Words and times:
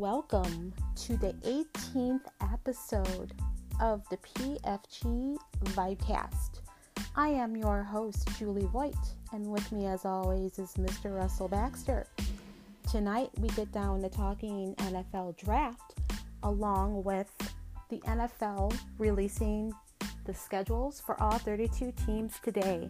welcome 0.00 0.72
to 0.96 1.14
the 1.18 1.34
18th 1.44 2.24
episode 2.54 3.34
of 3.82 4.02
the 4.08 4.16
PFG 4.16 5.36
Vibecast. 5.74 6.60
I 7.16 7.28
am 7.28 7.54
your 7.54 7.82
host, 7.82 8.26
Julie 8.38 8.64
Voigt, 8.72 8.94
and 9.34 9.46
with 9.46 9.70
me, 9.70 9.84
as 9.84 10.06
always, 10.06 10.58
is 10.58 10.72
Mr. 10.76 11.14
Russell 11.14 11.48
Baxter. 11.48 12.06
Tonight, 12.90 13.28
we 13.40 13.48
get 13.48 13.70
down 13.72 14.00
to 14.00 14.08
talking 14.08 14.74
NFL 14.76 15.36
draft 15.36 15.96
along 16.44 17.04
with 17.04 17.30
the 17.90 17.98
NFL 17.98 18.74
releasing 18.96 19.70
the 20.24 20.32
schedules 20.32 20.98
for 20.98 21.22
all 21.22 21.36
32 21.36 21.92
teams 22.06 22.40
today. 22.42 22.88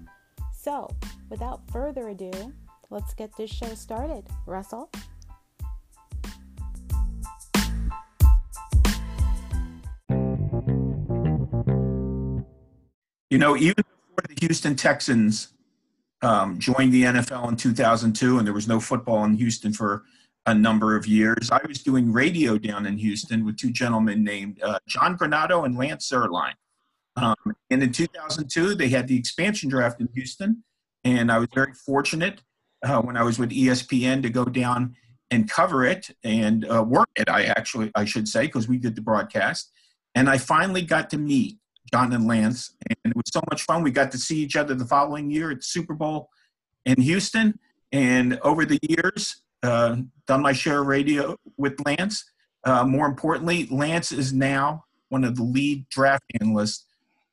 So, 0.57 0.89
without 1.29 1.69
further 1.73 2.11
ado, 2.11 2.53
let's 2.89 3.15
get 3.15 3.37
this 3.37 3.51
show 3.51 3.75
started. 3.75 4.29
Russell? 4.47 4.89
You 13.31 13.39
know, 13.39 13.57
even 13.57 13.77
before 13.77 14.25
the 14.29 14.47
Houston 14.47 14.75
Texans 14.75 15.53
um, 16.21 16.59
joined 16.59 16.93
the 16.93 17.05
NFL 17.05 17.49
in 17.49 17.57
2002, 17.57 18.39
and 18.39 18.47
there 18.47 18.53
was 18.53 18.67
no 18.67 18.81
football 18.81 19.25
in 19.25 19.35
Houston 19.35 19.73
for 19.73 20.03
a 20.47 20.55
number 20.55 20.97
of 20.97 21.07
years, 21.07 21.51
I 21.51 21.61
was 21.67 21.83
doing 21.83 22.13
radio 22.13 22.59
down 22.59 22.87
in 22.87 22.99
Houston 22.99 23.45
with 23.45 23.57
two 23.57 23.71
gentlemen 23.71 24.25
named 24.25 24.61
uh, 24.63 24.79
John 24.89 25.17
Granato 25.17 25.65
and 25.65 25.77
Lance 25.77 26.11
Zierlein. 26.11 26.55
Um, 27.17 27.37
and 27.71 27.83
in 27.83 27.93
2002, 27.93 28.75
they 28.75 28.89
had 28.89 29.07
the 29.07 29.17
expansion 29.17 29.69
draft 29.69 30.01
in 30.01 30.09
Houston, 30.15 30.65
and 31.05 31.31
I 31.31 31.39
was 31.39 31.49
very 31.55 31.73
fortunate 31.75 32.43
uh, 32.83 33.01
when 33.01 33.17
I 33.17 33.23
was 33.23 33.39
with 33.39 33.51
ESPN 33.51 34.23
to 34.23 34.31
go 34.31 34.45
down 34.45 34.97
and 35.31 35.49
cover 35.49 35.85
it 35.85 36.11
and 36.25 36.69
uh, 36.69 36.83
work 36.83 37.11
it. 37.15 37.29
I 37.29 37.45
actually, 37.45 37.93
I 37.95 38.05
should 38.05 38.27
say, 38.27 38.47
because 38.47 38.67
we 38.67 38.79
did 38.79 38.97
the 38.97 39.03
broadcast, 39.03 39.71
and 40.15 40.29
I 40.29 40.39
finally 40.39 40.83
got 40.83 41.11
to 41.11 41.19
meet 41.19 41.59
John 41.93 42.13
and 42.13 42.27
Lance, 42.27 42.75
and 42.89 42.97
it 43.05 43.17
was 43.17 43.25
so 43.33 43.41
much 43.51 43.63
fun. 43.63 43.83
We 43.83 43.91
got 43.91 44.13
to 44.13 44.19
see 44.19 44.39
each 44.39 44.57
other 44.57 44.75
the 44.75 44.85
following 44.85 45.31
year 45.31 45.51
at 45.51 45.65
Super 45.65 45.95
Bowl 45.95 46.31
in 46.85 47.01
Houston, 47.01 47.59
and 47.93 48.39
over 48.43 48.65
the 48.65 48.79
years, 48.83 49.43
uh, 49.63 49.97
done 50.27 50.43
my 50.43 50.53
share 50.53 50.81
of 50.81 50.87
radio 50.87 51.37
with 51.57 51.85
Lance. 51.85 52.31
Uh, 52.65 52.85
more 52.85 53.07
importantly, 53.07 53.67
Lance 53.71 54.13
is 54.13 54.33
now 54.33 54.85
one 55.09 55.25
of 55.25 55.37
the 55.37 55.43
lead 55.43 55.89
draft 55.89 56.25
analysts 56.41 56.87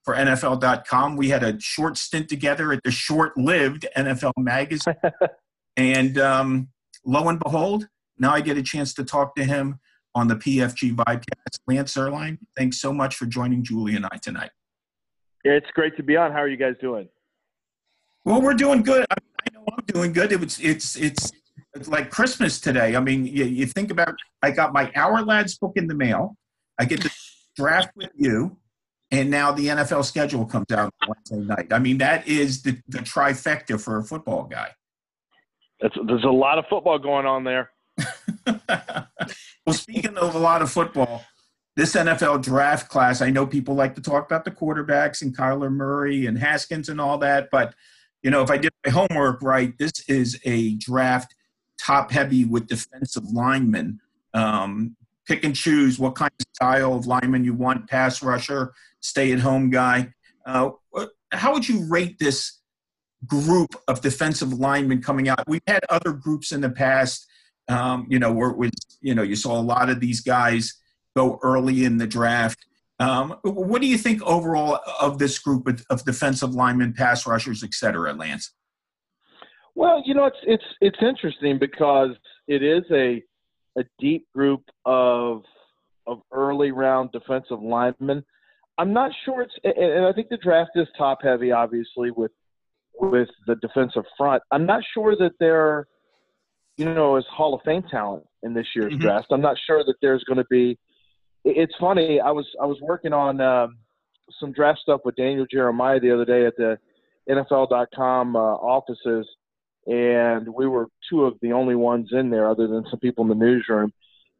for 0.03 0.15
NFL.com. 0.15 1.17
We 1.17 1.29
had 1.29 1.43
a 1.43 1.59
short 1.59 1.97
stint 1.97 2.29
together 2.29 2.71
at 2.71 2.81
the 2.83 2.91
short-lived 2.91 3.85
NFL 3.95 4.33
magazine, 4.37 4.95
and 5.77 6.17
um, 6.17 6.69
lo 7.05 7.27
and 7.29 7.39
behold, 7.39 7.87
now 8.17 8.33
I 8.33 8.41
get 8.41 8.57
a 8.57 8.63
chance 8.63 8.93
to 8.95 9.03
talk 9.03 9.35
to 9.35 9.43
him 9.43 9.79
on 10.17 10.27
the 10.27 10.35
PFG 10.35 10.95
Vibecast. 10.95 11.59
Lance 11.67 11.93
Zierlein, 11.93 12.39
thanks 12.57 12.81
so 12.81 12.91
much 12.91 13.15
for 13.15 13.27
joining 13.27 13.63
Julie 13.63 13.95
and 13.95 14.05
I 14.05 14.17
tonight. 14.17 14.49
It's 15.43 15.67
great 15.75 15.95
to 15.97 16.03
be 16.03 16.17
on. 16.17 16.31
How 16.31 16.39
are 16.39 16.47
you 16.47 16.57
guys 16.57 16.73
doing? 16.81 17.07
Well, 18.25 18.41
we're 18.41 18.55
doing 18.55 18.81
good. 18.81 19.05
I, 19.11 19.53
know 19.53 19.63
I'm 19.71 19.85
doing 19.85 20.13
good. 20.13 20.31
It 20.31 20.39
was, 20.39 20.59
it's, 20.59 20.95
it's, 20.95 21.31
it's 21.75 21.87
like 21.87 22.09
Christmas 22.09 22.59
today. 22.59 22.95
I 22.95 22.99
mean, 22.99 23.27
you, 23.27 23.45
you 23.45 23.67
think 23.67 23.91
about, 23.91 24.15
I 24.41 24.49
got 24.49 24.73
my 24.73 24.87
Ourlads 24.87 25.59
book 25.59 25.73
in 25.75 25.87
the 25.87 25.93
mail. 25.93 26.35
I 26.79 26.85
get 26.85 27.01
to 27.01 27.11
draft 27.55 27.89
with 27.95 28.11
you, 28.15 28.57
and 29.11 29.29
now 29.29 29.51
the 29.51 29.67
NFL 29.67 30.03
schedule 30.03 30.45
comes 30.45 30.71
out 30.71 30.93
Wednesday 31.07 31.37
night. 31.37 31.71
I 31.71 31.77
mean, 31.77 31.99
that 31.99 32.27
is 32.27 32.63
the, 32.63 32.81
the 32.87 32.99
trifecta 32.99 33.79
for 33.79 33.99
a 33.99 34.03
football 34.03 34.45
guy. 34.45 34.69
That's, 35.79 35.95
there's 36.07 36.23
a 36.23 36.29
lot 36.29 36.57
of 36.57 36.65
football 36.69 36.97
going 36.97 37.27
on 37.27 37.43
there. 37.43 37.69
well, 39.65 39.73
speaking 39.73 40.17
of 40.17 40.35
a 40.35 40.39
lot 40.39 40.61
of 40.61 40.71
football, 40.71 41.23
this 41.75 41.95
NFL 41.95 42.43
draft 42.43 42.89
class, 42.89 43.21
I 43.21 43.29
know 43.29 43.45
people 43.45 43.75
like 43.75 43.95
to 43.95 44.01
talk 44.01 44.25
about 44.25 44.45
the 44.45 44.51
quarterbacks 44.51 45.21
and 45.21 45.35
Kyler 45.35 45.71
Murray 45.71 46.25
and 46.25 46.37
Haskins 46.37 46.89
and 46.89 46.99
all 46.99 47.17
that, 47.19 47.49
but 47.51 47.75
you 48.23 48.31
know, 48.31 48.41
if 48.41 48.49
I 48.49 48.57
did 48.57 48.71
my 48.85 48.91
homework 48.91 49.41
right, 49.41 49.77
this 49.77 49.91
is 50.07 50.39
a 50.43 50.75
draft 50.75 51.35
top 51.79 52.11
heavy 52.11 52.45
with 52.45 52.67
defensive 52.67 53.23
linemen. 53.31 53.99
Um, 54.33 54.95
pick 55.27 55.43
and 55.43 55.55
choose 55.55 55.99
what 55.99 56.15
kind 56.15 56.31
of 56.39 56.45
style 56.55 56.93
of 56.95 57.05
lineman 57.05 57.43
you 57.43 57.53
want 57.53 57.89
pass 57.89 58.23
rusher, 58.23 58.73
stay 59.01 59.31
at 59.31 59.39
home 59.39 59.69
guy. 59.69 60.13
Uh, 60.45 60.71
how 61.31 61.53
would 61.53 61.67
you 61.67 61.85
rate 61.89 62.17
this 62.19 62.59
group 63.25 63.75
of 63.87 64.01
defensive 64.01 64.53
linemen 64.53 65.01
coming 65.01 65.29
out? 65.29 65.47
We've 65.47 65.61
had 65.67 65.83
other 65.89 66.11
groups 66.13 66.51
in 66.51 66.61
the 66.61 66.69
past 66.69 67.27
um, 67.67 68.07
you 68.09 68.19
know, 68.19 68.31
where 68.31 68.49
it 68.49 68.57
was, 68.57 68.71
you 69.01 69.15
know, 69.15 69.23
you 69.23 69.35
saw 69.35 69.59
a 69.59 69.61
lot 69.61 69.89
of 69.89 69.99
these 69.99 70.21
guys 70.21 70.73
go 71.15 71.39
early 71.43 71.83
in 71.83 71.97
the 71.97 72.07
draft. 72.07 72.65
Um, 72.99 73.35
what 73.43 73.81
do 73.81 73.87
you 73.87 73.97
think 73.97 74.21
overall 74.23 74.79
of 74.99 75.19
this 75.19 75.37
group 75.37 75.67
of, 75.67 75.85
of 75.89 76.03
defensive 76.05 76.55
linemen, 76.55 76.93
pass 76.93 77.27
rushers, 77.27 77.63
et 77.63 77.73
cetera, 77.73 78.13
Lance? 78.13 78.51
Well, 79.75 80.01
you 80.05 80.15
know, 80.15 80.25
it's 80.25 80.37
it's 80.43 80.63
it's 80.81 80.97
interesting 81.01 81.59
because 81.59 82.11
it 82.47 82.63
is 82.63 82.83
a 82.91 83.23
a 83.79 83.83
deep 83.99 84.25
group 84.33 84.63
of 84.85 85.43
of 86.07 86.21
early 86.31 86.71
round 86.71 87.11
defensive 87.11 87.61
linemen. 87.61 88.23
I'm 88.79 88.93
not 88.93 89.11
sure 89.25 89.41
it's, 89.41 89.53
and 89.63 90.05
I 90.05 90.13
think 90.13 90.29
the 90.29 90.37
draft 90.37 90.71
is 90.75 90.87
top 90.97 91.19
heavy, 91.21 91.51
obviously 91.51 92.09
with 92.09 92.31
with 92.99 93.29
the 93.45 93.55
defensive 93.57 94.05
front. 94.17 94.41
I'm 94.51 94.65
not 94.65 94.83
sure 94.93 95.15
that 95.17 95.33
they're 95.39 95.87
you 96.77 96.85
know, 96.85 97.15
as 97.15 97.25
Hall 97.25 97.55
of 97.55 97.61
Fame 97.65 97.83
talent 97.89 98.23
in 98.43 98.53
this 98.53 98.67
year's 98.75 98.93
mm-hmm. 98.93 99.01
draft. 99.01 99.27
I'm 99.31 99.41
not 99.41 99.57
sure 99.65 99.83
that 99.83 99.95
there's 100.01 100.23
going 100.23 100.37
to 100.37 100.45
be. 100.49 100.77
It's 101.43 101.73
funny. 101.79 102.19
I 102.19 102.31
was 102.31 102.45
I 102.61 102.65
was 102.65 102.77
working 102.81 103.13
on 103.13 103.41
um, 103.41 103.77
some 104.39 104.51
draft 104.51 104.79
stuff 104.79 105.01
with 105.03 105.15
Daniel 105.15 105.45
Jeremiah 105.51 105.99
the 105.99 106.13
other 106.13 106.25
day 106.25 106.45
at 106.45 106.55
the 106.57 106.77
NFL.com 107.29 108.35
uh, 108.35 108.39
offices, 108.39 109.27
and 109.87 110.47
we 110.47 110.67
were 110.67 110.87
two 111.09 111.25
of 111.25 111.35
the 111.41 111.53
only 111.53 111.75
ones 111.75 112.09
in 112.11 112.29
there, 112.29 112.49
other 112.49 112.67
than 112.67 112.85
some 112.89 112.99
people 112.99 113.23
in 113.23 113.29
the 113.29 113.45
newsroom. 113.45 113.91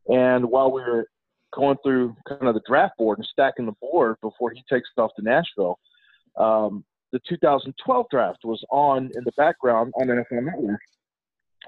And 0.08 0.46
while 0.46 0.72
we 0.72 0.81
were 0.81 1.08
going 1.54 1.78
through 1.84 2.16
kind 2.28 2.48
of 2.48 2.54
the 2.54 2.62
draft 2.68 2.98
board 2.98 3.18
and 3.18 3.28
stacking 3.31 3.66
the 3.66 3.74
board 3.81 4.18
before 4.22 4.52
he 4.52 4.64
takes 4.69 4.90
off 4.98 5.12
to 5.16 5.24
Nashville, 5.24 5.80
um, 6.38 6.84
the 7.12 7.19
2012 7.28 8.06
draft 8.12 8.40
was 8.44 8.64
on 8.69 9.09
in 9.16 9.24
the 9.24 9.31
background 9.38 9.94
on 9.98 10.08
NFL 10.08 10.44
Network 10.44 10.81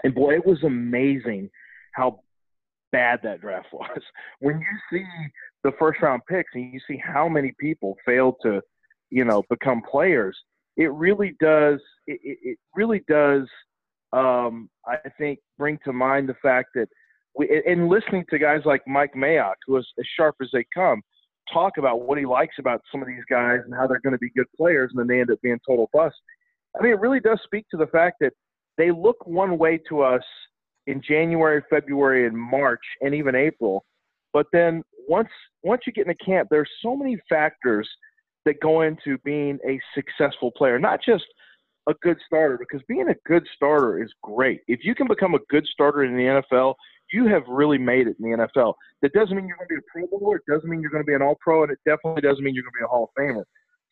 and 0.03 0.13
boy, 0.13 0.35
it 0.35 0.45
was 0.45 0.63
amazing 0.63 1.49
how 1.93 2.21
bad 2.91 3.19
that 3.23 3.41
draft 3.41 3.67
was. 3.73 4.01
When 4.39 4.59
you 4.59 4.77
see 4.91 5.05
the 5.63 5.71
first 5.79 6.01
round 6.01 6.21
picks 6.27 6.51
and 6.53 6.73
you 6.73 6.79
see 6.87 6.97
how 6.97 7.27
many 7.27 7.53
people 7.59 7.95
failed 8.05 8.35
to, 8.43 8.61
you 9.09 9.25
know, 9.25 9.43
become 9.49 9.81
players, 9.89 10.37
it 10.77 10.91
really 10.93 11.35
does. 11.39 11.79
It, 12.07 12.19
it 12.23 12.57
really 12.75 13.03
does. 13.07 13.47
Um, 14.13 14.69
I 14.87 14.97
think 15.17 15.39
bring 15.57 15.77
to 15.85 15.93
mind 15.93 16.29
the 16.29 16.35
fact 16.41 16.69
that 16.75 16.87
we, 17.35 17.61
and 17.67 17.89
listening 17.89 18.25
to 18.29 18.39
guys 18.39 18.61
like 18.65 18.81
Mike 18.87 19.13
Mayock, 19.15 19.55
who 19.67 19.77
is 19.77 19.87
as 19.99 20.05
sharp 20.17 20.35
as 20.41 20.49
they 20.51 20.65
come, 20.73 21.01
talk 21.53 21.77
about 21.77 22.01
what 22.01 22.17
he 22.17 22.25
likes 22.25 22.55
about 22.59 22.81
some 22.91 23.01
of 23.01 23.07
these 23.07 23.23
guys 23.29 23.59
and 23.65 23.73
how 23.73 23.87
they're 23.87 24.01
going 24.01 24.13
to 24.13 24.19
be 24.19 24.31
good 24.35 24.47
players, 24.57 24.91
and 24.91 24.99
then 24.99 25.07
they 25.07 25.21
end 25.21 25.31
up 25.31 25.41
being 25.41 25.59
total 25.67 25.89
bust. 25.93 26.15
I 26.79 26.83
mean, 26.83 26.93
it 26.93 26.99
really 26.99 27.19
does 27.19 27.39
speak 27.43 27.65
to 27.71 27.77
the 27.77 27.87
fact 27.87 28.17
that 28.21 28.33
they 28.79 28.91
look 28.91 29.17
one 29.27 29.57
way 29.57 29.77
to 29.89 30.01
us 30.01 30.23
in 30.87 31.01
January, 31.07 31.61
February, 31.69 32.25
and 32.25 32.35
March, 32.35 32.81
and 33.01 33.13
even 33.13 33.35
April. 33.35 33.85
But 34.33 34.47
then 34.53 34.83
once 35.07 35.29
once 35.63 35.81
you 35.85 35.93
get 35.93 36.05
in 36.05 36.11
into 36.11 36.23
camp, 36.23 36.47
there's 36.49 36.69
so 36.81 36.95
many 36.95 37.17
factors 37.27 37.87
that 38.45 38.59
go 38.61 38.81
into 38.81 39.17
being 39.25 39.59
a 39.67 39.79
successful 39.93 40.51
player, 40.57 40.79
not 40.79 41.01
just 41.05 41.25
a 41.89 41.93
good 42.01 42.17
starter, 42.25 42.57
because 42.57 42.81
being 42.87 43.09
a 43.09 43.15
good 43.27 43.43
starter 43.53 44.01
is 44.01 44.09
great. 44.23 44.61
If 44.67 44.79
you 44.83 44.95
can 44.95 45.07
become 45.07 45.35
a 45.35 45.39
good 45.49 45.65
starter 45.71 46.05
in 46.05 46.15
the 46.15 46.41
NFL, 46.41 46.75
you 47.11 47.27
have 47.27 47.43
really 47.47 47.77
made 47.77 48.07
it 48.07 48.15
in 48.19 48.31
the 48.31 48.37
NFL. 48.37 48.75
That 49.01 49.11
doesn't 49.13 49.35
mean 49.35 49.47
you're 49.47 49.57
going 49.57 49.67
to 49.67 49.75
be 49.75 49.79
a 49.79 50.07
Pro 50.07 50.19
Bowler. 50.19 50.37
It 50.37 50.43
doesn't 50.49 50.69
mean 50.69 50.81
you're 50.81 50.91
going 50.91 51.03
to 51.03 51.07
be 51.07 51.15
an 51.15 51.21
All 51.21 51.37
Pro, 51.41 51.63
and 51.63 51.71
it 51.71 51.79
definitely 51.85 52.21
doesn't 52.21 52.43
mean 52.43 52.55
you're 52.55 52.63
going 52.63 52.73
to 52.73 52.79
be 52.79 52.85
a 52.85 52.87
Hall 52.87 53.11
of 53.11 53.21
Famer. 53.21 53.43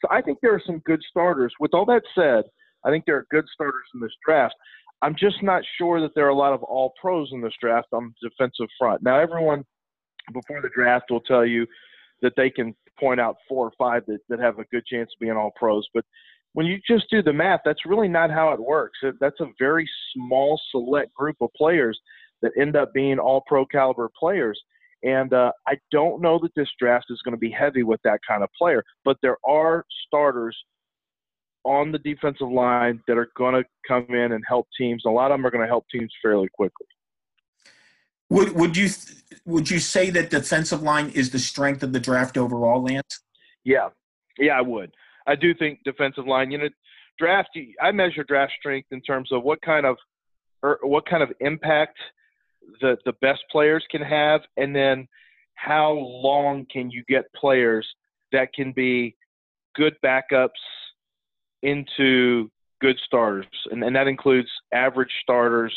So 0.01 0.07
I 0.09 0.21
think 0.21 0.37
there 0.41 0.53
are 0.53 0.61
some 0.65 0.79
good 0.85 1.01
starters. 1.09 1.51
With 1.59 1.73
all 1.73 1.85
that 1.85 2.03
said, 2.15 2.43
I 2.85 2.91
think 2.91 3.05
there 3.05 3.17
are 3.17 3.25
good 3.31 3.45
starters 3.53 3.85
in 3.93 3.99
this 3.99 4.11
draft. 4.25 4.53
I'm 5.01 5.15
just 5.15 5.43
not 5.43 5.63
sure 5.77 6.01
that 6.01 6.15
there 6.15 6.25
are 6.25 6.29
a 6.29 6.35
lot 6.35 6.53
of 6.53 6.63
all 6.63 6.93
pros 6.99 7.29
in 7.31 7.41
this 7.41 7.53
draft 7.61 7.87
on 7.93 8.13
the 8.21 8.29
defensive 8.29 8.67
front. 8.79 9.03
Now, 9.03 9.19
everyone 9.19 9.63
before 10.33 10.61
the 10.61 10.69
draft 10.73 11.05
will 11.09 11.21
tell 11.21 11.45
you 11.45 11.65
that 12.21 12.33
they 12.35 12.49
can 12.49 12.75
point 12.99 13.19
out 13.19 13.35
four 13.47 13.67
or 13.67 13.71
five 13.77 14.03
that, 14.07 14.19
that 14.29 14.39
have 14.39 14.59
a 14.59 14.65
good 14.65 14.85
chance 14.85 15.11
of 15.15 15.19
being 15.19 15.37
all 15.37 15.51
pros. 15.55 15.87
But 15.93 16.03
when 16.53 16.65
you 16.65 16.79
just 16.87 17.05
do 17.11 17.21
the 17.21 17.33
math, 17.33 17.61
that's 17.63 17.85
really 17.85 18.07
not 18.07 18.31
how 18.31 18.51
it 18.51 18.59
works. 18.59 18.97
That's 19.19 19.39
a 19.39 19.51
very 19.59 19.87
small, 20.13 20.59
select 20.71 21.13
group 21.13 21.35
of 21.41 21.49
players 21.55 21.99
that 22.41 22.51
end 22.59 22.75
up 22.75 22.93
being 22.93 23.19
all 23.19 23.43
pro 23.47 23.65
caliber 23.65 24.09
players. 24.19 24.59
And 25.03 25.31
uh, 25.33 25.51
I 25.67 25.75
don't 25.91 26.21
know 26.21 26.39
that 26.41 26.55
this 26.55 26.69
draft 26.79 27.05
is 27.09 27.21
going 27.23 27.33
to 27.33 27.39
be 27.39 27.51
heavy 27.51 27.83
with 27.83 28.01
that 28.03 28.19
kind 28.27 28.41
of 28.41 28.49
player, 28.57 28.83
but 29.05 29.17
there 29.21 29.37
are 29.45 29.85
starters 30.07 30.57
on 31.67 31.91
the 31.91 31.99
defensive 31.99 32.49
line 32.49 33.01
that 33.07 33.17
are 33.17 33.29
going 33.35 33.53
to 33.53 33.63
come 33.85 34.05
in 34.09 34.31
and 34.31 34.43
help 34.47 34.67
teams. 34.77 35.03
A 35.05 35.09
lot 35.09 35.31
of 35.31 35.37
them 35.37 35.45
are 35.45 35.51
going 35.51 35.63
to 35.63 35.67
help 35.67 35.85
teams 35.91 36.11
fairly 36.21 36.47
quickly. 36.53 36.87
Would 38.29 38.53
would 38.55 38.75
you 38.75 38.89
would 39.45 39.69
you 39.69 39.79
say 39.79 40.09
that 40.09 40.29
defensive 40.29 40.81
line 40.81 41.09
is 41.09 41.29
the 41.29 41.39
strength 41.39 41.83
of 41.83 41.93
the 41.93 41.99
draft 41.99 42.37
overall, 42.37 42.83
Lance? 42.83 43.21
Yeah, 43.63 43.89
yeah, 44.37 44.57
I 44.57 44.61
would. 44.61 44.91
I 45.27 45.35
do 45.35 45.53
think 45.53 45.79
defensive 45.83 46.25
line. 46.25 46.51
You 46.51 46.57
know, 46.57 46.69
draft. 47.17 47.57
I 47.81 47.91
measure 47.91 48.23
draft 48.23 48.53
strength 48.59 48.87
in 48.91 49.01
terms 49.01 49.31
of 49.31 49.43
what 49.43 49.61
kind 49.61 49.85
of 49.85 49.97
or 50.63 50.79
what 50.83 51.05
kind 51.05 51.23
of 51.23 51.31
impact 51.39 51.97
the 52.81 52.97
the 53.05 53.13
best 53.21 53.43
players 53.49 53.85
can 53.89 54.01
have, 54.01 54.41
and 54.57 54.75
then 54.75 55.07
how 55.55 55.93
long 55.93 56.65
can 56.71 56.91
you 56.91 57.03
get 57.07 57.31
players 57.33 57.87
that 58.33 58.53
can 58.53 58.73
be 58.73 59.15
good 59.75 59.95
backups 60.03 60.49
into 61.63 62.49
good 62.81 62.97
starters, 63.05 63.45
and, 63.71 63.83
and 63.83 63.95
that 63.95 64.07
includes 64.07 64.49
average 64.73 65.11
starters, 65.21 65.73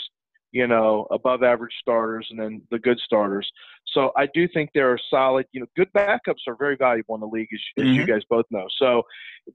you 0.53 0.67
know, 0.67 1.06
above 1.11 1.43
average 1.43 1.75
starters, 1.81 2.27
and 2.31 2.38
then 2.38 2.62
the 2.71 2.79
good 2.79 2.99
starters. 3.05 3.50
So 3.94 4.12
I 4.17 4.27
do 4.35 4.47
think 4.49 4.71
there 4.75 4.91
are 4.91 4.99
solid, 5.09 5.47
you 5.53 5.61
know, 5.61 5.67
good 5.77 5.93
backups 5.93 6.47
are 6.47 6.56
very 6.56 6.77
valuable 6.77 7.15
in 7.15 7.21
the 7.21 7.27
league, 7.27 7.49
as, 7.53 7.61
mm-hmm. 7.79 7.91
as 7.91 7.97
you 7.97 8.06
guys 8.06 8.23
both 8.29 8.44
know. 8.50 8.67
So 8.79 9.03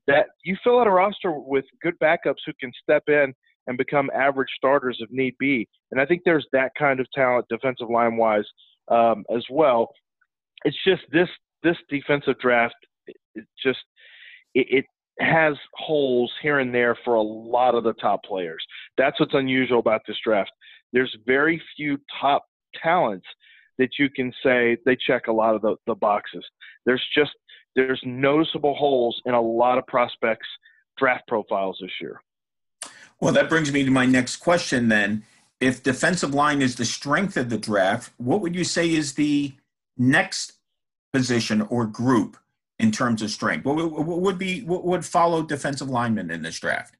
that 0.07 0.27
you 0.43 0.57
fill 0.63 0.79
out 0.79 0.87
a 0.87 0.91
roster 0.91 1.31
with 1.31 1.65
good 1.81 1.97
backups 1.99 2.41
who 2.45 2.53
can 2.59 2.71
step 2.81 3.03
in 3.07 3.33
and 3.67 3.77
become 3.77 4.09
average 4.13 4.49
starters 4.55 4.97
if 4.99 5.09
need 5.11 5.35
be. 5.39 5.67
And 5.91 5.99
I 5.99 6.05
think 6.05 6.21
there's 6.23 6.47
that 6.53 6.71
kind 6.77 6.99
of 6.99 7.09
talent 7.11 7.45
defensive 7.49 7.89
line 7.89 8.17
wise 8.17 8.45
um, 8.89 9.25
as 9.35 9.43
well. 9.49 9.89
It's 10.63 10.77
just 10.85 11.03
this 11.11 11.29
this 11.63 11.77
defensive 11.89 12.39
draft. 12.39 12.75
It 13.07 13.45
just 13.61 13.79
it, 14.53 14.67
it 14.69 14.85
has 15.19 15.55
holes 15.73 16.31
here 16.41 16.59
and 16.59 16.73
there 16.73 16.97
for 17.05 17.15
a 17.15 17.21
lot 17.21 17.75
of 17.75 17.83
the 17.83 17.93
top 17.93 18.23
players. 18.23 18.63
That's 18.97 19.19
what's 19.19 19.33
unusual 19.33 19.79
about 19.79 20.01
this 20.07 20.17
draft. 20.23 20.51
There's 20.91 21.15
very 21.25 21.61
few 21.75 21.97
top 22.19 22.45
talents 22.81 23.25
that 23.77 23.89
you 23.99 24.09
can 24.09 24.33
say 24.43 24.77
they 24.85 24.95
check 24.95 25.27
a 25.27 25.31
lot 25.31 25.55
of 25.55 25.61
the, 25.61 25.75
the 25.87 25.95
boxes. 25.95 26.45
There's 26.85 27.03
just 27.15 27.31
there's 27.75 28.01
noticeable 28.05 28.73
holes 28.73 29.21
in 29.25 29.33
a 29.33 29.41
lot 29.41 29.77
of 29.77 29.85
prospects 29.87 30.47
draft 30.97 31.27
profiles 31.27 31.77
this 31.81 31.91
year. 31.99 32.21
Well, 33.19 33.33
that 33.33 33.49
brings 33.49 33.71
me 33.71 33.83
to 33.83 33.91
my 33.91 34.05
next 34.05 34.37
question 34.37 34.87
then. 34.87 35.23
If 35.59 35.83
defensive 35.83 36.33
line 36.33 36.61
is 36.61 36.75
the 36.75 36.85
strength 36.85 37.37
of 37.37 37.49
the 37.49 37.57
draft, 37.57 38.11
what 38.17 38.41
would 38.41 38.55
you 38.55 38.63
say 38.63 38.93
is 38.93 39.13
the 39.13 39.53
next 39.97 40.53
position 41.13 41.61
or 41.61 41.85
group 41.85 42.37
in 42.79 42.91
terms 42.91 43.21
of 43.21 43.29
strength? 43.31 43.65
What, 43.65 43.77
would 43.77 44.37
be 44.37 44.61
what 44.61 44.85
would 44.85 45.05
follow 45.05 45.43
defensive 45.43 45.89
linemen 45.89 46.31
in 46.31 46.41
this 46.41 46.59
draft? 46.59 46.95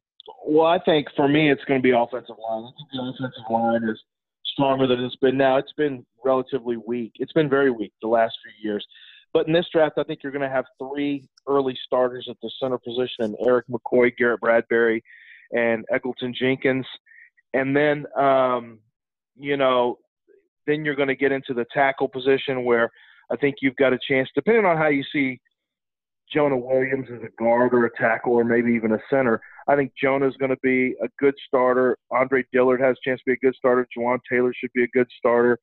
Well, 0.47 0.67
I 0.67 0.79
think 0.79 1.07
for 1.15 1.27
me, 1.27 1.51
it's 1.51 1.63
going 1.65 1.79
to 1.79 1.83
be 1.83 1.91
offensive 1.91 2.35
line. 2.37 2.63
I 2.63 2.71
think 2.77 2.89
the 2.93 3.01
offensive 3.01 3.49
line 3.49 3.83
is 3.89 3.99
stronger 4.45 4.87
than 4.87 5.03
it's 5.03 5.15
been 5.17 5.37
now. 5.37 5.57
It's 5.57 5.73
been 5.73 6.05
relatively 6.23 6.77
weak. 6.77 7.13
It's 7.15 7.33
been 7.33 7.49
very 7.49 7.71
weak 7.71 7.93
the 8.01 8.07
last 8.07 8.33
few 8.43 8.69
years. 8.69 8.85
But 9.33 9.47
in 9.47 9.53
this 9.53 9.65
draft, 9.71 9.97
I 9.97 10.03
think 10.03 10.21
you're 10.23 10.31
going 10.31 10.47
to 10.47 10.55
have 10.55 10.65
three 10.79 11.27
early 11.47 11.77
starters 11.85 12.27
at 12.29 12.37
the 12.41 12.51
center 12.61 12.77
position: 12.77 13.25
and 13.25 13.35
Erik 13.45 13.65
McCoy, 13.67 14.15
Garrett 14.15 14.39
Bradbury, 14.39 15.03
and 15.51 15.85
Elgton 15.91 16.33
Jenkins. 16.33 16.85
And 17.53 17.75
then, 17.75 18.05
um, 18.17 18.79
you 19.37 19.57
know, 19.57 19.99
then 20.67 20.85
you're 20.85 20.95
going 20.95 21.09
to 21.09 21.15
get 21.15 21.31
into 21.31 21.53
the 21.53 21.65
tackle 21.73 22.07
position 22.07 22.63
where 22.63 22.89
I 23.31 23.35
think 23.35 23.55
you've 23.61 23.75
got 23.75 23.93
a 23.93 23.99
chance, 24.07 24.29
depending 24.35 24.65
on 24.65 24.77
how 24.77 24.87
you 24.87 25.03
see 25.11 25.39
Jonah 26.33 26.57
Williams 26.57 27.07
as 27.13 27.21
a 27.21 27.41
guard 27.41 27.73
or 27.73 27.85
a 27.85 27.97
tackle 27.97 28.33
or 28.33 28.43
maybe 28.43 28.73
even 28.73 28.93
a 28.93 28.99
center. 29.09 29.41
I 29.67 29.75
think 29.75 29.91
Jonah's 30.01 30.35
going 30.37 30.51
to 30.51 30.59
be 30.61 30.95
a 31.03 31.07
good 31.19 31.35
starter. 31.47 31.97
Andre 32.11 32.43
Dillard 32.51 32.81
has 32.81 32.97
a 32.97 33.09
chance 33.09 33.19
to 33.21 33.31
be 33.31 33.33
a 33.33 33.45
good 33.45 33.55
starter. 33.55 33.87
Jawaan 33.97 34.19
Taylor 34.29 34.53
should 34.55 34.73
be 34.73 34.83
a 34.83 34.87
good 34.87 35.07
starter. 35.17 35.57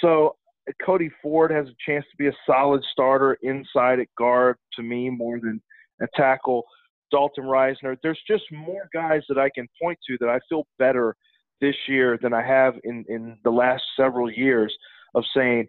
So 0.00 0.36
Cody 0.84 1.10
Ford 1.22 1.50
has 1.50 1.66
a 1.66 1.74
chance 1.84 2.04
to 2.10 2.16
be 2.16 2.28
a 2.28 2.36
solid 2.46 2.82
starter 2.92 3.36
inside 3.42 4.00
at 4.00 4.08
guard 4.16 4.56
to 4.74 4.82
me 4.82 5.10
more 5.10 5.40
than 5.40 5.60
a 6.00 6.06
tackle. 6.14 6.64
Dalton 7.10 7.44
Risner. 7.44 7.96
There's 8.02 8.20
just 8.26 8.44
more 8.50 8.88
guys 8.92 9.22
that 9.28 9.38
I 9.38 9.50
can 9.54 9.68
point 9.80 9.98
to 10.08 10.16
that 10.20 10.28
I 10.28 10.40
feel 10.48 10.66
better 10.78 11.14
this 11.60 11.76
year 11.86 12.18
than 12.20 12.32
I 12.32 12.42
have 12.44 12.74
in, 12.84 13.04
in 13.08 13.36
the 13.44 13.50
last 13.50 13.82
several 13.96 14.30
years 14.30 14.74
of 15.14 15.22
saying 15.36 15.68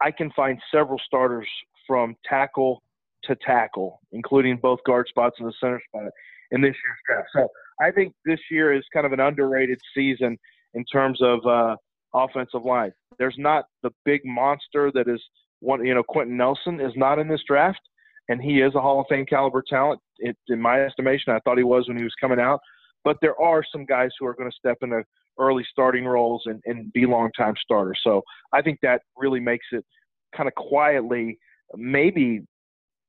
I 0.00 0.10
can 0.10 0.30
find 0.32 0.60
several 0.70 1.00
starters 1.06 1.48
from 1.86 2.16
tackle 2.28 2.82
to 3.26 3.36
tackle, 3.36 4.00
including 4.12 4.56
both 4.56 4.80
guard 4.86 5.06
spots 5.08 5.36
and 5.38 5.48
the 5.48 5.54
center 5.60 5.80
spot 5.88 6.10
in 6.50 6.60
this 6.60 6.74
year's 6.84 6.98
draft. 7.06 7.28
So 7.34 7.48
I 7.80 7.90
think 7.90 8.14
this 8.24 8.40
year 8.50 8.72
is 8.72 8.84
kind 8.92 9.06
of 9.06 9.12
an 9.12 9.20
underrated 9.20 9.78
season 9.94 10.38
in 10.74 10.84
terms 10.84 11.20
of 11.22 11.44
uh, 11.46 11.76
offensive 12.14 12.64
line. 12.64 12.92
There's 13.18 13.36
not 13.38 13.64
the 13.82 13.90
big 14.04 14.20
monster 14.24 14.90
that 14.94 15.08
is 15.08 15.22
one. 15.60 15.84
You 15.84 15.94
know, 15.94 16.02
Quenton 16.02 16.36
Nelson 16.36 16.80
is 16.80 16.92
not 16.96 17.18
in 17.18 17.28
this 17.28 17.42
draft, 17.46 17.80
and 18.28 18.40
he 18.40 18.60
is 18.60 18.74
a 18.74 18.80
Hall 18.80 19.00
of 19.00 19.06
Fame 19.08 19.26
caliber 19.26 19.62
talent. 19.68 20.00
It, 20.18 20.36
in 20.48 20.60
my 20.60 20.82
estimation, 20.82 21.32
I 21.32 21.40
thought 21.40 21.58
he 21.58 21.64
was 21.64 21.88
when 21.88 21.96
he 21.96 22.04
was 22.04 22.14
coming 22.20 22.40
out. 22.40 22.60
But 23.04 23.18
there 23.20 23.38
are 23.40 23.62
some 23.70 23.84
guys 23.84 24.10
who 24.18 24.26
are 24.26 24.34
going 24.34 24.50
to 24.50 24.56
step 24.56 24.78
into 24.82 25.02
early 25.38 25.64
starting 25.70 26.04
roles 26.04 26.42
and, 26.46 26.60
and 26.64 26.92
be 26.92 27.06
long 27.06 27.30
time 27.36 27.54
starters. 27.62 28.00
So 28.02 28.22
I 28.52 28.62
think 28.62 28.78
that 28.82 29.02
really 29.16 29.40
makes 29.40 29.66
it 29.72 29.84
kind 30.36 30.48
of 30.48 30.54
quietly 30.54 31.38
maybe 31.76 32.42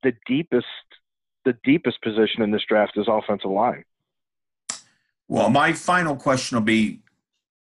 the 0.05 0.13
deepest 0.27 0.65
the 1.43 1.57
deepest 1.63 2.01
position 2.01 2.41
in 2.41 2.51
this 2.51 2.63
draft 2.67 2.93
is 2.95 3.05
offensive 3.07 3.51
line. 3.51 3.83
Well, 5.27 5.49
my 5.49 5.73
final 5.73 6.15
question 6.15 6.55
will 6.55 6.63
be 6.63 7.01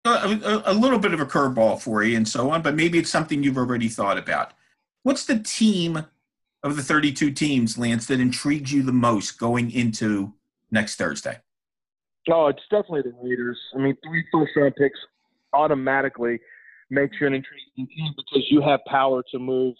uh, 0.05 0.37
a, 0.41 0.49
a, 0.49 0.73
a 0.73 0.73
little 0.73 0.99
bit 0.99 1.13
of 1.13 1.19
a 1.19 1.25
curveball 1.25 1.81
for 1.81 2.03
you 2.03 2.15
and 2.15 2.27
so 2.27 2.49
on, 2.49 2.61
but 2.61 2.75
maybe 2.75 2.97
it's 2.97 3.09
something 3.09 3.43
you've 3.43 3.57
already 3.57 3.89
thought 3.89 4.17
about. 4.17 4.53
What's 5.03 5.25
the 5.25 5.39
team 5.39 6.05
of 6.63 6.75
the 6.77 6.81
32 6.81 7.31
teams, 7.31 7.77
Lance, 7.77 8.05
that 8.07 8.21
intrigues 8.21 8.71
you 8.71 8.83
the 8.83 8.93
most 8.93 9.37
going 9.37 9.71
into 9.71 10.33
next 10.71 10.95
Thursday? 10.95 11.39
Oh, 12.29 12.47
it's 12.47 12.63
definitely 12.69 13.03
the 13.03 13.17
Raiders. 13.21 13.59
I 13.75 13.79
mean, 13.79 13.97
three 14.05 14.25
first 14.31 14.51
round 14.55 14.75
picks 14.75 14.99
automatically 15.53 16.39
makes 16.89 17.17
you 17.19 17.27
an 17.27 17.33
intriguing 17.33 17.87
team 17.95 18.13
because 18.15 18.45
you 18.49 18.61
have 18.61 18.79
power 18.85 19.23
to 19.31 19.39
move 19.39 19.75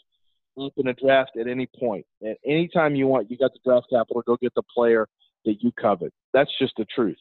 up 0.61 0.73
in 0.77 0.87
a 0.87 0.93
draft 0.93 1.31
at 1.39 1.47
any 1.47 1.67
point. 1.79 2.05
At 2.25 2.37
any 2.45 2.67
time 2.67 2.95
you 2.95 3.07
want, 3.07 3.29
you 3.29 3.37
got 3.37 3.51
the 3.53 3.59
draft 3.65 3.87
capital 3.91 4.23
go 4.25 4.37
get 4.41 4.53
the 4.55 4.63
player 4.73 5.07
that 5.45 5.61
you 5.61 5.71
covet. 5.79 6.13
That's 6.33 6.51
just 6.59 6.73
the 6.77 6.85
truth. 6.93 7.17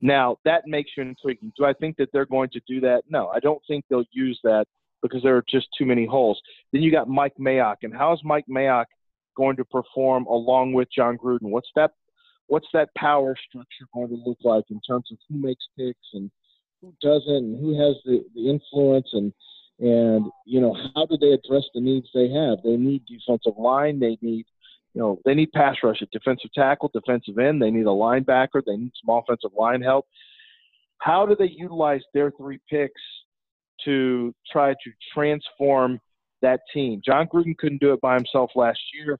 Now, 0.00 0.36
that 0.44 0.62
makes 0.66 0.90
you 0.96 1.02
intriguing. 1.02 1.52
Do 1.56 1.64
I 1.64 1.72
think 1.72 1.96
that 1.96 2.10
they're 2.12 2.26
going 2.26 2.50
to 2.50 2.60
do 2.68 2.80
that? 2.80 3.04
No, 3.08 3.28
I 3.28 3.40
don't 3.40 3.62
think 3.66 3.84
they'll 3.88 4.04
use 4.12 4.38
that 4.44 4.66
because 5.02 5.22
there 5.22 5.36
are 5.36 5.44
just 5.48 5.68
too 5.78 5.86
many 5.86 6.06
holes. 6.06 6.40
Then 6.72 6.82
you 6.82 6.90
got 6.90 7.08
Mike 7.08 7.34
Mayock, 7.38 7.76
and 7.82 7.94
how 7.94 8.12
is 8.12 8.20
Mike 8.24 8.44
Mayock 8.50 8.86
going 9.36 9.56
to 9.56 9.64
perform 9.64 10.26
along 10.26 10.72
with 10.72 10.88
Jon 10.94 11.16
Gruden? 11.16 11.50
What's 11.50 11.70
that? 11.76 11.92
What's 12.46 12.68
that 12.74 12.90
power 12.96 13.34
structure 13.48 13.86
going 13.94 14.08
to 14.08 14.22
look 14.26 14.38
like 14.44 14.64
in 14.70 14.80
terms 14.86 15.08
of 15.10 15.18
who 15.28 15.38
makes 15.38 15.64
picks 15.78 16.08
and 16.12 16.30
who 16.82 16.92
doesn't, 17.00 17.34
and 17.34 17.58
who 17.58 17.72
has 17.80 17.96
the, 18.04 18.22
the 18.34 18.50
influence 18.50 19.08
and 19.14 19.32
and 19.80 20.26
you 20.46 20.60
know 20.60 20.76
how 20.94 21.06
do 21.06 21.16
they 21.16 21.32
address 21.32 21.64
the 21.74 21.80
needs 21.80 22.08
they 22.14 22.28
have? 22.30 22.58
They 22.62 22.76
need 22.76 23.04
defensive 23.06 23.58
line. 23.58 23.98
They 23.98 24.16
need 24.20 24.46
you 24.94 25.00
know 25.00 25.20
they 25.24 25.34
need 25.34 25.52
pass 25.52 25.76
rush 25.82 26.02
defensive 26.12 26.52
tackle, 26.54 26.90
defensive 26.94 27.38
end. 27.38 27.60
They 27.60 27.70
need 27.70 27.86
a 27.86 27.86
linebacker. 27.86 28.62
They 28.64 28.76
need 28.76 28.92
some 29.04 29.16
offensive 29.16 29.50
line 29.56 29.82
help. 29.82 30.06
How 30.98 31.26
do 31.26 31.34
they 31.36 31.50
utilize 31.56 32.02
their 32.14 32.30
three 32.30 32.60
picks 32.70 33.00
to 33.84 34.32
try 34.50 34.72
to 34.72 34.90
transform 35.12 36.00
that 36.40 36.60
team? 36.72 37.02
Jon 37.04 37.26
Gruden 37.26 37.56
couldn't 37.58 37.80
do 37.80 37.92
it 37.92 38.00
by 38.00 38.14
himself 38.14 38.50
last 38.54 38.80
year. 38.94 39.18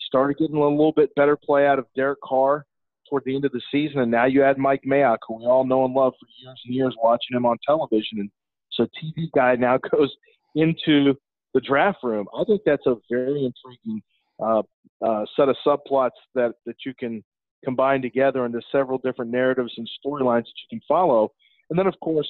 Started 0.00 0.38
getting 0.38 0.56
a 0.56 0.68
little 0.68 0.92
bit 0.92 1.14
better 1.16 1.36
play 1.36 1.66
out 1.66 1.78
of 1.80 1.86
Derek 1.96 2.20
Carr 2.22 2.64
toward 3.10 3.24
the 3.24 3.34
end 3.34 3.44
of 3.44 3.52
the 3.52 3.60
season, 3.72 4.00
and 4.00 4.10
now 4.10 4.26
you 4.26 4.42
add 4.42 4.58
Mike 4.58 4.82
Mayock, 4.86 5.18
who 5.26 5.38
we 5.38 5.46
all 5.46 5.64
know 5.64 5.84
and 5.84 5.94
love 5.94 6.12
for 6.18 6.26
years 6.42 6.60
and 6.64 6.74
years, 6.74 6.94
watching 7.02 7.36
him 7.36 7.46
on 7.46 7.56
television 7.66 8.18
and 8.18 8.30
so 8.76 8.86
TV 9.02 9.30
guy 9.34 9.56
now 9.56 9.78
goes 9.90 10.14
into 10.54 11.14
the 11.54 11.60
draft 11.60 11.98
room. 12.02 12.26
I 12.36 12.44
think 12.44 12.62
that's 12.64 12.86
a 12.86 12.96
very 13.10 13.44
intriguing 13.44 14.02
uh, 14.42 14.62
uh, 15.04 15.24
set 15.36 15.48
of 15.48 15.56
subplots 15.66 16.10
that 16.34 16.52
that 16.66 16.76
you 16.84 16.94
can 16.94 17.24
combine 17.64 18.02
together 18.02 18.44
into 18.44 18.60
several 18.70 18.98
different 18.98 19.30
narratives 19.30 19.72
and 19.76 19.88
storylines 20.04 20.44
that 20.44 20.54
you 20.62 20.78
can 20.78 20.80
follow. 20.86 21.32
And 21.70 21.78
then, 21.78 21.86
of 21.86 21.98
course, 22.00 22.28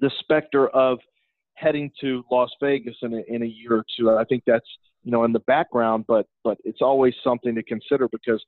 the 0.00 0.10
specter 0.20 0.68
of 0.68 0.98
heading 1.54 1.90
to 2.00 2.24
Las 2.30 2.50
Vegas 2.62 2.96
in 3.02 3.14
a, 3.14 3.22
in 3.28 3.42
a 3.42 3.46
year 3.46 3.74
or 3.74 3.84
two. 3.98 4.10
I 4.10 4.24
think 4.24 4.44
that's 4.46 4.66
you 5.02 5.10
know 5.10 5.24
in 5.24 5.32
the 5.32 5.40
background, 5.40 6.04
but 6.06 6.26
but 6.44 6.58
it's 6.64 6.82
always 6.82 7.14
something 7.22 7.54
to 7.54 7.62
consider 7.62 8.08
because 8.08 8.42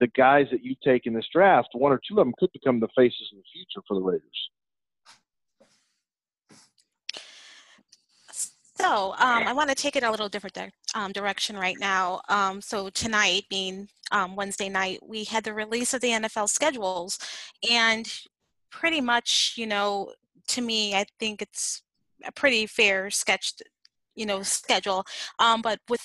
the 0.00 0.08
guys 0.08 0.46
that 0.50 0.64
you 0.64 0.74
take 0.82 1.06
in 1.06 1.12
this 1.12 1.26
draft, 1.32 1.68
one 1.74 1.92
or 1.92 2.00
two 2.06 2.18
of 2.18 2.26
them 2.26 2.34
could 2.38 2.50
become 2.52 2.80
the 2.80 2.88
faces 2.96 3.28
of 3.32 3.38
the 3.38 3.44
future 3.52 3.84
for 3.86 3.94
the 3.94 4.00
Raiders. 4.00 4.50
So 8.80 9.12
um, 9.18 9.46
I 9.46 9.52
want 9.52 9.68
to 9.68 9.74
take 9.74 9.94
it 9.94 10.02
a 10.02 10.10
little 10.10 10.28
different 10.28 10.54
di- 10.54 10.70
um, 10.94 11.12
direction 11.12 11.56
right 11.56 11.76
now. 11.78 12.22
Um, 12.30 12.62
so 12.62 12.88
tonight, 12.88 13.44
being 13.50 13.88
um, 14.10 14.36
Wednesday 14.36 14.70
night, 14.70 15.00
we 15.06 15.24
had 15.24 15.44
the 15.44 15.52
release 15.52 15.92
of 15.92 16.00
the 16.00 16.08
NFL 16.08 16.48
schedules, 16.48 17.18
and 17.70 18.10
pretty 18.70 19.02
much, 19.02 19.54
you 19.56 19.66
know, 19.66 20.12
to 20.48 20.62
me, 20.62 20.94
I 20.94 21.04
think 21.18 21.42
it's 21.42 21.82
a 22.24 22.32
pretty 22.32 22.66
fair 22.66 23.10
sketched, 23.10 23.62
you 24.14 24.24
know, 24.24 24.42
schedule. 24.42 25.04
Um, 25.38 25.60
but 25.60 25.80
with 25.90 26.02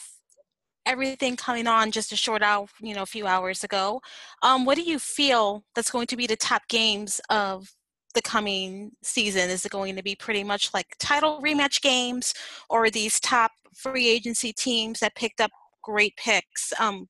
everything 0.85 1.37
coming 1.37 1.67
on 1.67 1.91
just 1.91 2.11
a 2.11 2.17
short 2.17 2.41
hour, 2.41 2.67
you 2.81 2.93
know, 2.93 3.03
a 3.03 3.07
few 3.07 3.25
hours 3.25 3.63
ago, 3.63 4.01
um, 4.43 4.65
what 4.65 4.75
do 4.75 4.83
you 4.83 4.99
feel 4.99 5.63
that's 5.75 5.91
going 5.91 6.07
to 6.07 6.17
be 6.17 6.27
the 6.27 6.35
top 6.35 6.67
games 6.67 7.21
of 7.29 7.73
the 8.15 8.21
coming 8.21 8.91
season? 9.03 9.49
Is 9.49 9.65
it 9.65 9.71
going 9.71 9.95
to 9.95 10.03
be 10.03 10.15
pretty 10.15 10.43
much 10.43 10.73
like 10.73 10.95
title 10.99 11.41
rematch 11.41 11.81
games, 11.81 12.33
or 12.69 12.89
these 12.89 13.19
top 13.19 13.51
free 13.75 14.07
agency 14.07 14.53
teams 14.53 14.99
that 15.01 15.15
picked 15.15 15.41
up 15.41 15.51
great 15.83 16.15
picks? 16.17 16.73
Um, 16.79 17.07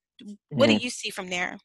what 0.49 0.69
mm-hmm. 0.69 0.77
do 0.77 0.83
you 0.83 0.89
see 0.89 1.09
from 1.09 1.29
there? 1.29 1.57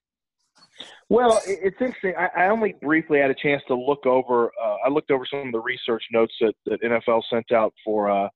Well, 1.09 1.41
it's 1.47 1.77
interesting. 1.81 2.15
I, 2.17 2.45
I 2.45 2.49
only 2.49 2.75
briefly 2.81 3.19
had 3.19 3.31
a 3.31 3.35
chance 3.35 3.63
to 3.69 3.75
look 3.75 4.07
over. 4.07 4.51
Uh, 4.63 4.77
I 4.87 4.89
looked 4.89 5.11
over 5.11 5.27
some 5.29 5.41
of 5.41 5.53
the 5.53 5.61
research 5.61 6.05
notes 6.13 6.33
that, 6.41 6.55
that 6.67 6.81
NFL 6.83 7.23
sent 7.29 7.51
out 7.53 7.75
for, 7.85 8.11
uh, 8.11 8.29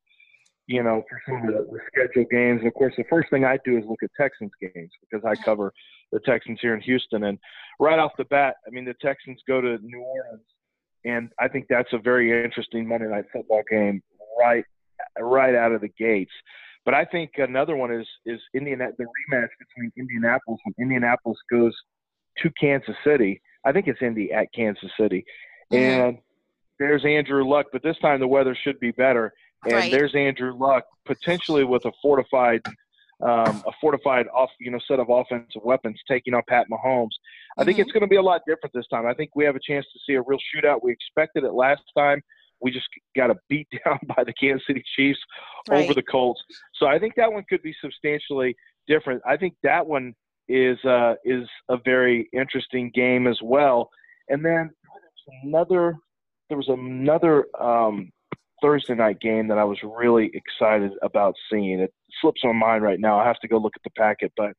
you 0.67 0.83
know, 0.83 1.03
for 1.09 1.21
some 1.27 1.49
of 1.49 1.55
the, 1.55 1.67
the 1.71 1.79
scheduled 1.93 2.31
games. 2.31 2.59
And 2.61 2.69
of 2.69 2.75
course, 2.75 2.95
the 2.97 3.05
first 3.09 3.31
thing 3.31 3.45
I 3.45 3.59
do 3.65 3.79
is 3.79 3.85
look 3.87 4.03
at 4.03 4.11
Texans 4.21 4.51
games 4.61 4.91
because 5.01 5.25
I 5.25 5.35
cover 5.45 5.73
the 6.13 6.21
Texans 6.21 6.59
here 6.61 6.75
in 6.75 6.81
Houston. 6.81 7.25
And 7.25 7.39
right 7.79 7.99
off 7.99 8.13
the 8.19 8.25
bat, 8.25 8.57
I 8.67 8.71
mean, 8.71 8.85
the 8.85 8.95
Texans 9.01 9.41
go 9.47 9.61
to 9.61 9.79
New 9.83 10.01
Orleans, 10.01 10.45
and 11.05 11.31
I 11.39 11.49
think 11.49 11.67
that's 11.69 11.93
a 11.93 11.99
very 11.99 12.45
interesting 12.45 12.89
Monday 12.89 13.07
Night 13.07 13.25
Football 13.33 13.63
game 13.71 14.03
right, 14.39 14.65
right 15.19 15.55
out 15.55 15.73
of 15.73 15.81
the 15.81 15.89
gates. 15.89 16.33
But 16.85 16.95
I 16.95 17.05
think 17.05 17.33
another 17.39 17.77
one 17.77 17.93
is 17.93 18.07
is 18.27 18.41
Indiana 18.55 18.89
the 18.99 19.05
rematch 19.05 19.49
between 19.59 19.91
Indianapolis 19.97 20.61
when 20.65 20.75
Indianapolis 20.79 21.39
goes 21.51 21.75
to 22.39 22.51
Kansas 22.61 22.97
City. 23.05 23.41
I 23.65 23.73
think 23.73 23.87
it's 23.89 24.03
Indy 24.03 24.33
at 24.33 24.53
Kansas 24.55 24.91
City, 24.99 25.25
mm-hmm. 25.73 25.77
and 25.77 26.19
there's 26.79 27.05
Andrew 27.05 27.49
Luck. 27.49 27.67
But 27.73 27.83
this 27.83 27.97
time 27.99 28.21
the 28.21 28.29
weather 28.29 28.55
should 28.55 28.79
be 28.81 28.91
better, 28.91 29.33
and 29.65 29.73
right. 29.73 29.91
there's 29.91 30.15
Andrew 30.15 30.55
Luck 30.55 30.85
potentially 31.07 31.65
with 31.65 31.87
a 31.87 31.93
fortified, 32.03 32.61
um, 33.23 33.63
a 33.67 33.73
fortified 33.81 34.27
off 34.35 34.51
you 34.61 34.71
know 34.71 34.81
set 34.87 34.99
of 34.99 35.09
offensive 35.09 35.63
weapons 35.65 36.01
taking 36.09 36.35
on 36.35 36.43
Pat 36.49 36.67
Mahomes. 36.71 37.09
I 37.57 37.61
mm-hmm. 37.61 37.67
think 37.67 37.79
it's 37.79 37.93
going 37.93 38.03
to 38.03 38.09
be 38.09 38.17
a 38.17 38.23
lot 38.23 38.43
different 38.47 38.73
this 38.75 38.87
time. 38.89 39.07
I 39.07 39.15
think 39.15 39.31
we 39.35 39.45
have 39.45 39.57
a 39.57 39.61
chance 39.61 39.87
to 39.93 39.99
see 40.07 40.15
a 40.15 40.23
real 40.23 40.39
shootout. 40.55 40.81
We 40.83 40.93
expected 40.93 41.45
it 41.45 41.53
last 41.53 41.83
time. 41.97 42.21
We 42.61 42.71
just 42.71 42.87
got 43.17 43.31
a 43.31 43.37
beat 43.49 43.69
down 43.85 43.99
by 44.17 44.25
the 44.25 44.33
Kansas 44.33 44.67
City 44.67 44.83
Chiefs 44.97 45.21
right. 45.69 45.85
over 45.85 45.95
the 45.95 46.03
Colts. 46.03 46.43
So 46.75 46.87
I 46.87 46.99
think 46.99 47.15
that 47.17 47.33
one 47.33 47.45
could 47.49 47.63
be 47.63 47.75
substantially 47.81 48.57
different. 48.87 49.23
I 49.27 49.37
think 49.37 49.55
that 49.63 49.87
one 49.87 50.15
is 50.49 50.79
uh, 50.85 51.15
is 51.25 51.49
a 51.69 51.77
very 51.85 52.29
interesting 52.33 52.91
game 52.95 53.27
as 53.27 53.39
well. 53.43 53.91
And 54.29 54.45
then 54.45 54.71
another 55.43 55.97
there 56.49 56.59
was 56.59 56.69
another 56.69 57.47
um, 57.61 58.11
Thursday 58.65 58.95
night 58.95 59.21
game 59.21 59.47
that 59.49 59.59
I 59.59 59.65
was 59.65 59.79
really 59.83 60.31
excited 60.33 60.93
about 61.03 61.35
seeing. 61.53 61.81
It 61.81 61.93
slips 62.23 62.41
my 62.45 62.53
mind 62.53 62.83
right 62.83 62.99
now. 62.99 63.19
I 63.19 63.27
have 63.27 63.39
to 63.41 63.49
go 63.49 63.59
look 63.59 63.75
at 63.77 63.83
the 63.85 63.91
packet, 63.91 64.33
but 64.39 64.53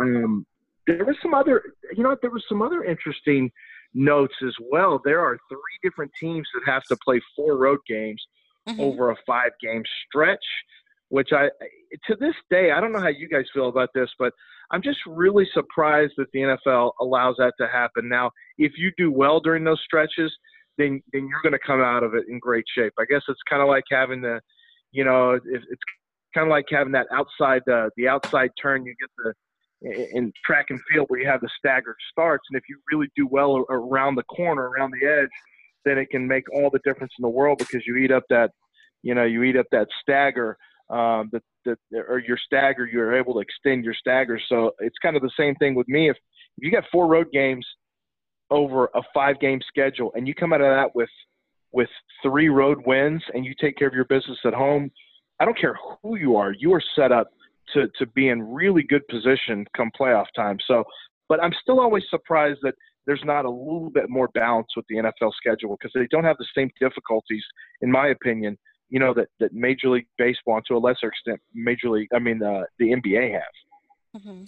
um, 0.00 0.46
there 0.86 1.04
was 1.04 1.16
some 1.22 1.34
other 1.34 1.62
you 1.94 2.02
know 2.02 2.16
there 2.22 2.30
was 2.30 2.44
some 2.48 2.62
other 2.62 2.84
interesting 2.84 3.50
notes 3.92 4.34
as 4.46 4.54
well. 4.70 4.98
There 5.04 5.20
are 5.20 5.36
three 5.50 5.78
different 5.82 6.10
teams 6.18 6.48
that 6.54 6.72
have 6.72 6.84
to 6.84 6.96
play 7.04 7.20
four 7.36 7.58
road 7.58 7.80
games 7.86 8.24
mm-hmm. 8.66 8.80
over 8.80 9.10
a 9.10 9.16
five 9.26 9.52
game 9.60 9.82
stretch 10.08 10.44
which 11.08 11.28
I 11.32 11.48
to 12.06 12.16
this 12.18 12.34
day 12.50 12.72
I 12.72 12.80
don't 12.80 12.92
know 12.92 13.00
how 13.00 13.08
you 13.08 13.28
guys 13.28 13.44
feel 13.52 13.68
about 13.68 13.90
this, 13.94 14.10
but 14.18 14.32
I'm 14.70 14.82
just 14.82 14.98
really 15.06 15.46
surprised 15.52 16.14
that 16.16 16.26
the 16.32 16.40
NFL 16.40 16.92
allows 17.00 17.36
that 17.38 17.52
to 17.60 17.68
happen. 17.68 18.08
Now, 18.08 18.30
if 18.58 18.72
you 18.76 18.90
do 18.96 19.12
well 19.12 19.38
during 19.38 19.62
those 19.62 19.80
stretches, 19.84 20.32
then 20.78 21.02
then 21.12 21.28
you're 21.28 21.42
going 21.42 21.52
to 21.52 21.66
come 21.66 21.80
out 21.80 22.02
of 22.02 22.14
it 22.14 22.24
in 22.28 22.38
great 22.38 22.64
shape. 22.76 22.92
I 22.98 23.04
guess 23.08 23.22
it's 23.28 23.40
kind 23.48 23.62
of 23.62 23.68
like 23.68 23.84
having 23.90 24.20
the, 24.20 24.40
you 24.92 25.04
know, 25.04 25.32
it's 25.32 25.82
kind 26.34 26.46
of 26.46 26.50
like 26.50 26.66
having 26.70 26.92
that 26.92 27.06
outside 27.12 27.62
uh, 27.68 27.90
the 27.96 28.08
outside 28.08 28.50
turn. 28.60 28.84
You 28.84 28.94
get 29.00 29.10
the 29.18 29.34
in 30.14 30.32
track 30.44 30.66
and 30.70 30.80
field 30.90 31.06
where 31.08 31.20
you 31.20 31.26
have 31.26 31.40
the 31.40 31.50
staggered 31.58 31.96
starts, 32.10 32.44
and 32.50 32.58
if 32.58 32.64
you 32.68 32.78
really 32.90 33.08
do 33.16 33.26
well 33.26 33.64
around 33.70 34.14
the 34.14 34.22
corner, 34.24 34.70
around 34.70 34.92
the 34.92 35.06
edge, 35.06 35.28
then 35.84 35.98
it 35.98 36.08
can 36.10 36.26
make 36.26 36.44
all 36.54 36.70
the 36.70 36.80
difference 36.84 37.12
in 37.18 37.22
the 37.22 37.28
world 37.28 37.58
because 37.58 37.82
you 37.86 37.96
eat 37.96 38.10
up 38.10 38.24
that, 38.30 38.50
you 39.02 39.14
know, 39.14 39.24
you 39.24 39.42
eat 39.42 39.56
up 39.56 39.66
that 39.72 39.86
stagger 40.00 40.56
um, 40.90 41.30
that, 41.32 41.42
that 41.64 41.78
or 41.92 42.18
your 42.18 42.38
stagger, 42.38 42.86
you're 42.86 43.14
able 43.14 43.34
to 43.34 43.40
extend 43.40 43.84
your 43.84 43.94
stagger. 43.94 44.40
So 44.48 44.72
it's 44.78 44.98
kind 45.02 45.16
of 45.16 45.22
the 45.22 45.30
same 45.38 45.54
thing 45.56 45.74
with 45.74 45.88
me. 45.88 46.10
If, 46.10 46.16
if 46.56 46.64
you 46.64 46.70
got 46.70 46.84
four 46.90 47.06
road 47.06 47.26
games 47.32 47.66
over 48.50 48.86
a 48.94 49.02
five 49.12 49.40
game 49.40 49.60
schedule 49.66 50.12
and 50.14 50.28
you 50.28 50.34
come 50.34 50.52
out 50.52 50.60
of 50.60 50.68
that 50.68 50.94
with 50.94 51.08
with 51.72 51.88
three 52.22 52.48
road 52.48 52.78
wins 52.86 53.22
and 53.34 53.44
you 53.44 53.52
take 53.60 53.76
care 53.76 53.88
of 53.88 53.94
your 53.94 54.04
business 54.04 54.38
at 54.44 54.54
home, 54.54 54.90
I 55.40 55.44
don't 55.44 55.58
care 55.58 55.76
who 56.02 56.16
you 56.16 56.36
are, 56.36 56.52
you 56.52 56.72
are 56.72 56.82
set 56.94 57.10
up 57.10 57.28
to 57.72 57.88
to 57.98 58.06
be 58.06 58.28
in 58.28 58.42
really 58.42 58.82
good 58.82 59.06
position 59.08 59.66
come 59.76 59.90
playoff 59.98 60.26
time. 60.36 60.58
So, 60.66 60.84
but 61.28 61.42
I'm 61.42 61.52
still 61.62 61.80
always 61.80 62.04
surprised 62.10 62.60
that 62.62 62.74
there's 63.06 63.22
not 63.24 63.44
a 63.44 63.50
little 63.50 63.90
bit 63.90 64.08
more 64.08 64.28
balance 64.28 64.68
with 64.76 64.86
the 64.88 64.96
NFL 64.96 65.32
schedule 65.36 65.76
because 65.78 65.92
they 65.94 66.06
don't 66.10 66.24
have 66.24 66.38
the 66.38 66.46
same 66.54 66.70
difficulties, 66.80 67.44
in 67.82 67.90
my 67.90 68.08
opinion, 68.08 68.56
you 68.88 68.98
know 68.98 69.12
that 69.14 69.28
that 69.40 69.52
Major 69.52 69.88
League 69.88 70.06
Baseball, 70.18 70.56
and 70.56 70.64
to 70.66 70.76
a 70.76 70.78
lesser 70.78 71.08
extent, 71.08 71.40
Major 71.54 71.90
League, 71.90 72.08
I 72.14 72.18
mean, 72.18 72.42
uh, 72.42 72.62
the 72.78 72.92
NBA 72.92 73.32
have. 73.32 74.22
Mm-hmm. 74.22 74.44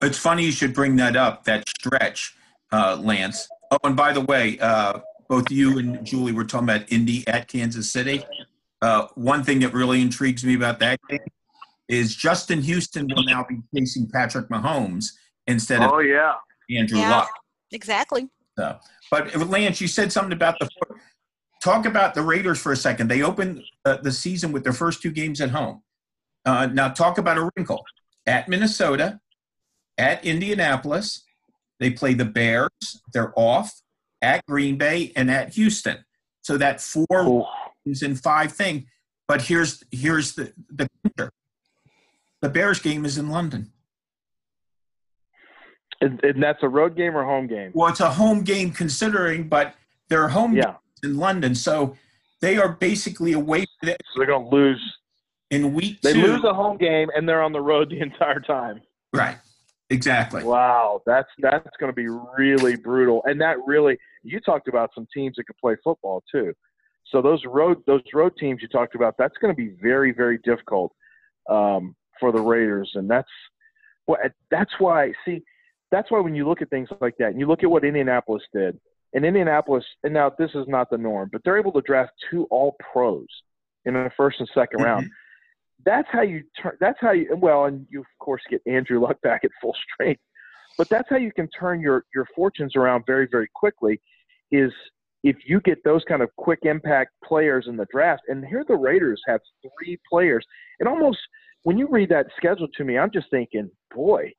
It's 0.00 0.18
funny 0.18 0.44
you 0.44 0.52
should 0.52 0.74
bring 0.74 0.96
that 0.96 1.16
up. 1.16 1.44
That 1.44 1.68
stretch, 1.68 2.34
uh, 2.72 2.96
Lance. 3.00 3.48
Oh, 3.70 3.78
and 3.84 3.96
by 3.96 4.12
the 4.12 4.20
way, 4.20 4.58
uh, 4.58 5.00
both 5.28 5.50
you 5.50 5.78
and 5.78 6.04
Julie 6.04 6.32
were 6.32 6.44
talking 6.44 6.68
about 6.68 6.90
Indy 6.92 7.26
at 7.28 7.48
Kansas 7.48 7.90
City. 7.90 8.24
Uh, 8.80 9.06
one 9.14 9.44
thing 9.44 9.60
that 9.60 9.72
really 9.72 10.02
intrigues 10.02 10.44
me 10.44 10.54
about 10.54 10.78
that 10.80 10.98
game 11.08 11.20
is 11.88 12.16
Justin 12.16 12.60
Houston 12.62 13.06
will 13.14 13.24
now 13.24 13.44
be 13.48 13.58
facing 13.74 14.08
Patrick 14.08 14.48
Mahomes 14.48 15.12
instead 15.46 15.82
of 15.82 15.92
oh 15.92 15.98
yeah 16.00 16.34
Andrew 16.70 16.98
yeah, 16.98 17.10
Luck. 17.10 17.30
Exactly. 17.70 18.28
So, 18.58 18.78
but 19.10 19.34
Lance, 19.48 19.80
you 19.80 19.88
said 19.88 20.12
something 20.12 20.32
about 20.32 20.58
the 20.58 20.68
talk 21.62 21.86
about 21.86 22.14
the 22.14 22.22
Raiders 22.22 22.58
for 22.60 22.72
a 22.72 22.76
second. 22.76 23.08
They 23.08 23.22
opened 23.22 23.62
uh, 23.84 23.98
the 23.98 24.12
season 24.12 24.52
with 24.52 24.64
their 24.64 24.72
first 24.72 25.00
two 25.00 25.10
games 25.10 25.40
at 25.40 25.50
home. 25.50 25.82
Uh, 26.44 26.66
now, 26.66 26.88
talk 26.88 27.18
about 27.18 27.38
a 27.38 27.48
wrinkle. 27.56 27.84
At 28.26 28.48
Minnesota, 28.48 29.20
at 29.98 30.24
Indianapolis, 30.24 31.24
they 31.80 31.90
play 31.90 32.14
the 32.14 32.24
Bears. 32.24 32.70
They're 33.12 33.32
off 33.36 33.72
at 34.20 34.44
Green 34.46 34.76
Bay 34.76 35.12
and 35.16 35.30
at 35.30 35.54
Houston. 35.54 36.04
So 36.42 36.56
that 36.58 36.80
four 36.80 37.06
oh. 37.10 37.46
is 37.84 38.02
in 38.02 38.16
five 38.16 38.52
thing. 38.52 38.86
But 39.28 39.42
here's 39.42 39.82
here's 39.90 40.34
the 40.34 40.52
the 40.70 40.88
The 42.40 42.48
Bears 42.48 42.80
game 42.80 43.04
is 43.04 43.18
in 43.18 43.28
London. 43.28 43.72
And, 46.00 46.22
and, 46.24 46.42
that's 46.42 46.58
a 46.62 46.68
road 46.68 46.96
game 46.96 47.16
or 47.16 47.24
home 47.24 47.46
game? 47.46 47.70
Well, 47.74 47.88
it's 47.88 48.00
a 48.00 48.10
home 48.10 48.42
game 48.42 48.72
considering, 48.72 49.48
but 49.48 49.74
their 50.08 50.26
home 50.26 50.56
yeah 50.56 50.74
in 51.02 51.16
London. 51.16 51.54
So 51.54 51.96
they 52.40 52.58
are 52.58 52.68
basically 52.68 53.32
away. 53.32 53.66
So 53.84 53.94
they're 54.16 54.26
going 54.26 54.48
to 54.50 54.56
lose 54.56 54.80
in 55.50 55.74
week 55.74 56.00
they 56.00 56.12
two. 56.12 56.22
lose 56.22 56.44
a 56.44 56.54
home 56.54 56.76
game 56.76 57.08
and 57.14 57.28
they're 57.28 57.42
on 57.42 57.52
the 57.52 57.60
road 57.60 57.90
the 57.90 58.00
entire 58.00 58.40
time. 58.40 58.80
Right. 59.12 59.36
Exactly. 59.92 60.42
Wow, 60.42 61.02
that's 61.04 61.28
that's 61.38 61.76
going 61.78 61.92
to 61.92 61.96
be 61.96 62.08
really 62.08 62.76
brutal. 62.76 63.22
And 63.26 63.40
that 63.42 63.58
really, 63.66 63.98
you 64.22 64.40
talked 64.40 64.68
about 64.68 64.90
some 64.94 65.06
teams 65.12 65.36
that 65.36 65.44
could 65.44 65.58
play 65.58 65.76
football 65.84 66.22
too. 66.32 66.54
So 67.10 67.20
those 67.20 67.44
road 67.44 67.82
those 67.86 68.00
road 68.14 68.32
teams 68.38 68.62
you 68.62 68.68
talked 68.68 68.94
about, 68.94 69.16
that's 69.18 69.36
going 69.38 69.54
to 69.54 69.56
be 69.56 69.74
very 69.82 70.12
very 70.12 70.38
difficult 70.44 70.92
um, 71.50 71.94
for 72.18 72.32
the 72.32 72.40
Raiders, 72.40 72.90
and 72.94 73.08
that's 73.08 73.28
well, 74.06 74.18
that's 74.50 74.72
why. 74.78 75.12
See, 75.26 75.42
that's 75.90 76.10
why 76.10 76.20
when 76.20 76.34
you 76.34 76.48
look 76.48 76.62
at 76.62 76.70
things 76.70 76.88
like 77.02 77.16
that, 77.18 77.28
and 77.28 77.38
you 77.38 77.46
look 77.46 77.62
at 77.62 77.70
what 77.70 77.84
Indianapolis 77.84 78.42
did, 78.54 78.80
and 79.12 79.26
Indianapolis, 79.26 79.84
and 80.04 80.14
now 80.14 80.32
this 80.38 80.50
is 80.54 80.66
not 80.68 80.88
the 80.88 80.96
norm, 80.96 81.28
but 81.30 81.42
they're 81.44 81.58
able 81.58 81.72
to 81.72 81.82
draft 81.82 82.12
two 82.30 82.46
All 82.50 82.76
Pros 82.92 83.26
in 83.84 83.92
the 83.92 84.10
first 84.16 84.40
and 84.40 84.48
2nd 84.56 84.66
mm-hmm. 84.74 84.82
round. 84.84 85.10
That's 85.84 86.08
how 86.10 86.22
you 86.22 86.42
turn. 86.60 86.76
That's 86.80 86.98
how 87.00 87.12
you. 87.12 87.36
Well, 87.36 87.64
and 87.64 87.86
you 87.90 88.00
of 88.00 88.06
course 88.20 88.42
get 88.50 88.62
Andrew 88.66 89.00
Luck 89.00 89.20
back 89.22 89.42
at 89.44 89.50
full 89.60 89.74
strength, 89.94 90.20
but 90.78 90.88
that's 90.88 91.08
how 91.08 91.16
you 91.16 91.32
can 91.32 91.48
turn 91.48 91.80
your 91.80 92.04
your 92.14 92.26
fortunes 92.34 92.76
around 92.76 93.04
very 93.06 93.26
very 93.30 93.48
quickly. 93.54 94.00
Is 94.50 94.72
if 95.24 95.36
you 95.46 95.60
get 95.60 95.82
those 95.84 96.02
kind 96.08 96.22
of 96.22 96.30
quick 96.36 96.60
impact 96.62 97.12
players 97.24 97.66
in 97.68 97.76
the 97.76 97.86
draft, 97.92 98.22
and 98.28 98.44
here 98.44 98.64
the 98.66 98.76
Raiders 98.76 99.20
have 99.26 99.40
three 99.62 99.98
players, 100.10 100.44
and 100.80 100.88
almost 100.88 101.18
when 101.64 101.78
you 101.78 101.88
read 101.88 102.08
that 102.10 102.26
schedule 102.36 102.68
to 102.76 102.84
me, 102.84 102.98
I'm 102.98 103.10
just 103.10 103.30
thinking, 103.30 103.70
boy, 103.94 104.32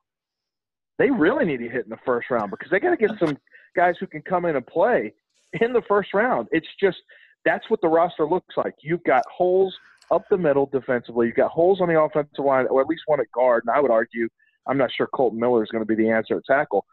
they 0.98 1.10
really 1.10 1.44
need 1.44 1.58
to 1.58 1.68
hit 1.68 1.84
in 1.84 1.90
the 1.90 1.98
first 2.04 2.30
round 2.30 2.50
because 2.50 2.70
they 2.70 2.80
got 2.80 2.90
to 2.90 2.96
get 2.96 3.10
some 3.18 3.36
guys 3.74 3.94
who 3.98 4.06
can 4.06 4.22
come 4.22 4.44
in 4.44 4.56
and 4.56 4.66
play 4.66 5.12
in 5.60 5.72
the 5.72 5.82
first 5.88 6.14
round. 6.14 6.48
It's 6.52 6.68
just 6.80 6.98
that's 7.44 7.68
what 7.68 7.80
the 7.80 7.88
roster 7.88 8.26
looks 8.26 8.56
like. 8.56 8.74
You've 8.82 9.04
got 9.04 9.22
holes 9.34 9.74
up 10.10 10.24
the 10.30 10.38
middle 10.38 10.66
defensively. 10.66 11.26
You've 11.26 11.36
got 11.36 11.50
holes 11.50 11.80
on 11.80 11.88
the 11.88 12.00
offensive 12.00 12.44
line, 12.44 12.66
or 12.68 12.80
at 12.80 12.86
least 12.86 13.02
one 13.06 13.20
at 13.20 13.30
guard. 13.32 13.64
And 13.66 13.76
I 13.76 13.80
would 13.80 13.90
argue, 13.90 14.28
I'm 14.66 14.78
not 14.78 14.90
sure 14.96 15.06
Kolton 15.06 15.38
Miller 15.38 15.62
is 15.62 15.70
going 15.70 15.82
to 15.82 15.86
be 15.86 16.00
the 16.00 16.10
answer 16.10 16.36
at 16.36 16.44
tackle, 16.44 16.84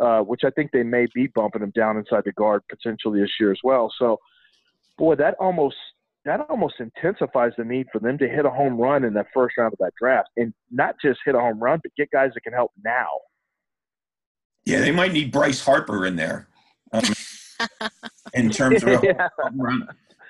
uh, 0.00 0.20
which 0.20 0.42
I 0.44 0.50
think 0.50 0.70
they 0.72 0.82
may 0.82 1.06
be 1.14 1.28
bumping 1.28 1.62
him 1.62 1.72
down 1.74 1.96
inside 1.96 2.22
the 2.24 2.32
guard 2.32 2.62
potentially 2.68 3.20
this 3.20 3.32
year 3.38 3.52
as 3.52 3.58
well. 3.62 3.92
So, 3.98 4.18
boy, 4.98 5.16
that 5.16 5.34
almost 5.40 5.76
that 6.24 6.40
almost 6.50 6.74
intensifies 6.80 7.52
the 7.56 7.64
need 7.64 7.86
for 7.90 7.98
them 7.98 8.18
to 8.18 8.28
hit 8.28 8.44
a 8.44 8.50
home 8.50 8.76
run 8.76 9.04
in 9.04 9.14
the 9.14 9.24
first 9.32 9.56
round 9.56 9.72
of 9.72 9.78
that 9.78 9.92
draft, 9.98 10.28
and 10.36 10.52
not 10.70 10.96
just 11.02 11.20
hit 11.24 11.34
a 11.34 11.40
home 11.40 11.58
run, 11.58 11.80
but 11.82 11.94
get 11.96 12.10
guys 12.10 12.30
that 12.34 12.42
can 12.42 12.52
help 12.52 12.72
now. 12.84 13.08
Yeah, 14.64 14.80
they 14.80 14.92
might 14.92 15.12
need 15.12 15.32
Bryce 15.32 15.64
Harper 15.64 16.04
in 16.04 16.16
there. 16.16 16.48
Um, 16.92 17.02
in 18.34 18.50
terms 18.50 18.82
of 18.82 19.02
yeah. 19.02 19.28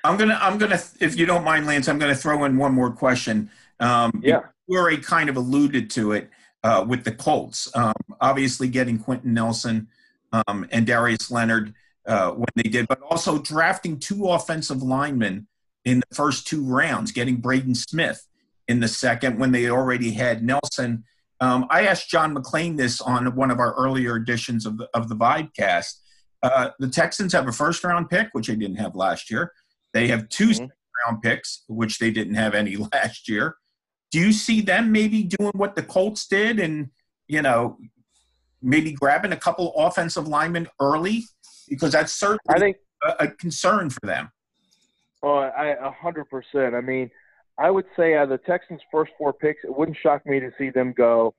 I'm 0.05 0.17
gonna 0.17 0.39
I'm 0.41 0.59
gonna 0.59 0.81
if 1.01 1.17
you 1.17 1.27
don't 1.27 1.45
mind, 1.45 1.67
Lance, 1.67 1.89
I'm 1.89 1.99
gonna 1.99 2.15
throw 2.15 2.45
in 2.45 2.57
one 2.57 2.73
more 2.73 2.91
question. 2.91 3.51
Um, 3.79 4.21
yeah, 4.23 4.41
we 4.67 4.77
already 4.77 4.99
kind 4.99 5.29
of 5.29 5.37
alluded 5.37 5.91
to 5.91 6.13
it 6.13 6.31
uh, 6.65 6.85
with 6.87 7.05
the 7.05 7.13
Colts. 7.13 7.71
Um, 7.75 7.95
obviously, 8.21 8.69
getting 8.69 8.99
Quenton 8.99 9.35
Nelson 9.35 9.89
um, 10.33 10.67
and 10.71 10.87
Darius 10.87 11.31
Leonard 11.31 11.75
uh, 12.07 12.31
when 12.31 12.49
they 12.57 12.69
did, 12.69 12.89
but 12.89 13.01
also 13.03 13.39
drafting 13.39 13.99
two 13.99 14.29
offensive 14.29 14.83
linemen 14.83 15.47
in 15.85 16.01
the 16.01 16.15
first 16.15 16.47
two 16.47 16.63
rounds, 16.65 17.13
getting 17.13 17.37
Braden 17.37 17.75
Smith 17.75 18.27
in 18.69 18.81
the 18.81 18.89
second 18.89 19.39
when 19.39 19.53
they 19.53 19.69
already 19.69 20.13
had 20.13 20.43
Nelson. 20.43 21.05
Um, 21.41 21.67
I 21.71 21.87
asked 21.87 22.11
John 22.11 22.35
McClain 22.35 22.77
this 22.77 23.01
on 23.01 23.35
one 23.35 23.51
of 23.51 23.59
our 23.59 23.75
earlier 23.75 24.17
editions 24.17 24.67
of 24.67 24.79
the 24.79 24.89
of 24.95 25.09
the 25.09 25.17
Vibecast. 25.17 26.01
Uh, 26.43 26.71
the 26.79 26.89
Texans 26.89 27.33
have 27.33 27.49
a 27.49 27.53
first 27.53 27.83
round 27.85 28.09
pick, 28.09 28.29
which 28.33 28.47
they 28.47 28.57
didn't 28.57 28.77
have 28.77 28.95
last 28.95 29.31
year. 29.31 29.53
They 29.93 30.09
have 30.09 30.29
2 30.29 30.49
mm-hmm. 30.49 30.67
round 31.07 31.23
picks, 31.23 31.65
which 31.69 31.99
they 31.99 32.11
didn't 32.11 32.35
have 32.35 32.55
any 32.55 32.77
last 32.93 33.29
year. 33.29 33.57
Do 34.11 34.19
you 34.19 34.33
see 34.33 34.61
them 34.61 34.91
maybe 34.91 35.23
doing 35.23 35.53
what 35.55 35.77
the 35.77 35.83
Colts 35.83 36.27
did 36.27 36.59
and, 36.59 36.91
you 37.29 37.43
know, 37.43 37.79
maybe 38.61 38.93
grabbing 38.93 39.33
a 39.33 39.37
couple 39.37 39.73
offensive 39.77 40.27
linemen 40.27 40.69
early? 40.81 41.25
Because 41.69 41.93
that's 41.93 42.13
certainly 42.13 42.61
think, 42.61 42.77
a, 43.05 43.25
a 43.25 43.29
concern 43.29 43.91
for 43.91 44.05
them. 44.05 44.31
Oh, 45.23 45.37
I 45.37 45.77
a 45.81 45.91
hundred 45.93 46.27
percent. 46.29 46.75
I 46.75 46.81
mean, 46.81 47.11
I 47.59 47.71
would 47.71 47.85
say 47.97 48.17
out 48.17 48.25
of 48.25 48.31
the 48.31 48.39
Texans' 48.39 48.81
first 48.91 49.13
four 49.17 49.33
picks, 49.33 49.63
it 49.63 49.77
wouldn't 49.77 49.99
shock 50.03 50.27
me 50.27 50.41
to 50.41 50.51
see 50.59 50.71
them 50.71 50.93
go 50.97 51.35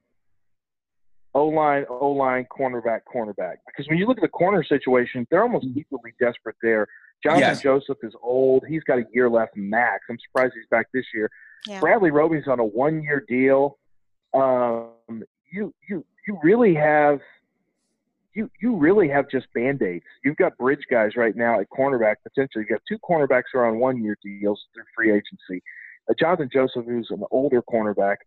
O 1.34 1.48
line, 1.48 1.86
O 1.90 2.10
line, 2.12 2.46
cornerback, 2.52 3.02
cornerback. 3.14 3.56
Because 3.66 3.88
when 3.88 3.98
you 3.98 4.06
look 4.06 4.18
at 4.18 4.22
the 4.22 4.28
corner 4.28 4.64
situation, 4.64 5.26
they're 5.32 5.44
almost 5.44 5.66
equally 5.76 6.14
desperate 6.20 6.58
there. 6.62 6.88
Jonathan 7.24 7.50
yes. 7.50 7.62
Joseph 7.62 7.98
is 8.04 8.14
old. 8.22 8.64
He's 8.68 8.84
got 8.84 8.98
a 8.98 9.06
year 9.14 9.30
left 9.30 9.56
max. 9.56 10.06
I'm 10.10 10.18
surprised 10.20 10.54
he's 10.56 10.68
back 10.70 10.88
this 10.94 11.06
year. 11.14 11.30
Yeah. 11.68 11.80
Bradley 11.80 12.12
Roby's 12.12 12.48
on 12.48 12.60
a 12.60 12.66
one 12.66 13.04
year 13.04 13.24
deal. 13.28 13.78
Um, 14.34 15.24
you 15.52 15.74
you 15.88 16.06
you 16.28 16.40
really 16.42 16.74
have 16.74 17.20
you 18.34 18.50
you 18.62 18.76
really 18.76 19.08
have 19.10 19.30
just 19.30 19.48
band 19.54 19.82
aids. 19.82 20.06
You've 20.24 20.38
got 20.38 20.58
bridge 20.58 20.86
guys 20.90 21.12
right 21.16 21.36
now 21.36 21.60
at 21.60 21.68
cornerback 21.70 22.16
potentially. 22.24 22.66
You've 22.68 22.70
got 22.70 22.82
two 22.88 22.98
cornerbacks 23.00 23.44
who 23.52 23.60
are 23.60 23.68
on 23.68 23.80
one 23.80 24.04
year 24.04 24.18
deals 24.24 24.62
through 24.74 24.86
free 24.96 25.12
agency. 25.12 25.64
Uh, 26.10 26.14
Jonathan 26.20 26.50
Joseph, 26.52 26.86
who's 26.86 27.08
an 27.12 27.24
older 27.30 27.62
cornerback, 27.62 28.18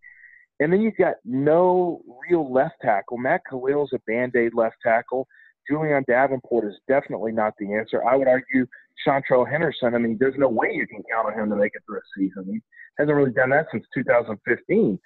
and 0.60 0.72
then 0.72 0.80
you've 0.80 0.96
got 0.96 1.14
no 1.24 2.02
real 2.28 2.52
left 2.52 2.76
tackle. 2.82 3.18
Matt 3.18 3.42
Kalil's 3.50 3.92
a 3.92 3.98
band 4.06 4.36
aid 4.36 4.54
left 4.54 4.76
tackle. 4.82 5.26
Julie'n 5.68 6.04
Davenport 6.06 6.66
is 6.66 6.78
definitely 6.88 7.32
not 7.32 7.54
the 7.58 7.74
answer. 7.74 8.04
I 8.04 8.16
would 8.16 8.28
argue 8.28 8.66
Seantrel 9.06 9.48
Henderson. 9.50 9.94
I 9.94 9.98
mean, 9.98 10.16
there's 10.18 10.38
no 10.38 10.48
way 10.48 10.72
you 10.72 10.86
can 10.86 11.02
count 11.10 11.26
on 11.32 11.38
him 11.38 11.50
to 11.50 11.56
make 11.56 11.72
it 11.74 11.82
through 11.86 11.98
a 11.98 12.02
season. 12.16 12.44
He 12.50 12.60
hasn't 12.98 13.16
really 13.16 13.32
done 13.32 13.50
that 13.50 13.66
since 13.72 13.84
2015. 13.94 14.98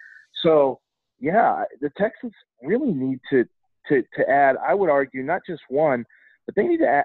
So, 0.43 0.81
yeah, 1.21 1.65
the 1.81 1.91
Texans 1.97 2.33
really 2.62 2.93
need 2.93 3.21
to 3.31 3.45
to 3.88 4.03
to 4.17 4.29
add. 4.29 4.57
I 4.67 4.75
would 4.75 4.91
argue 4.91 5.23
not 5.23 5.43
just 5.47 5.63
one, 5.69 6.04
but 6.47 6.54
they 6.54 6.67
need 6.67 6.78
to 6.78 6.89
add, 6.89 7.04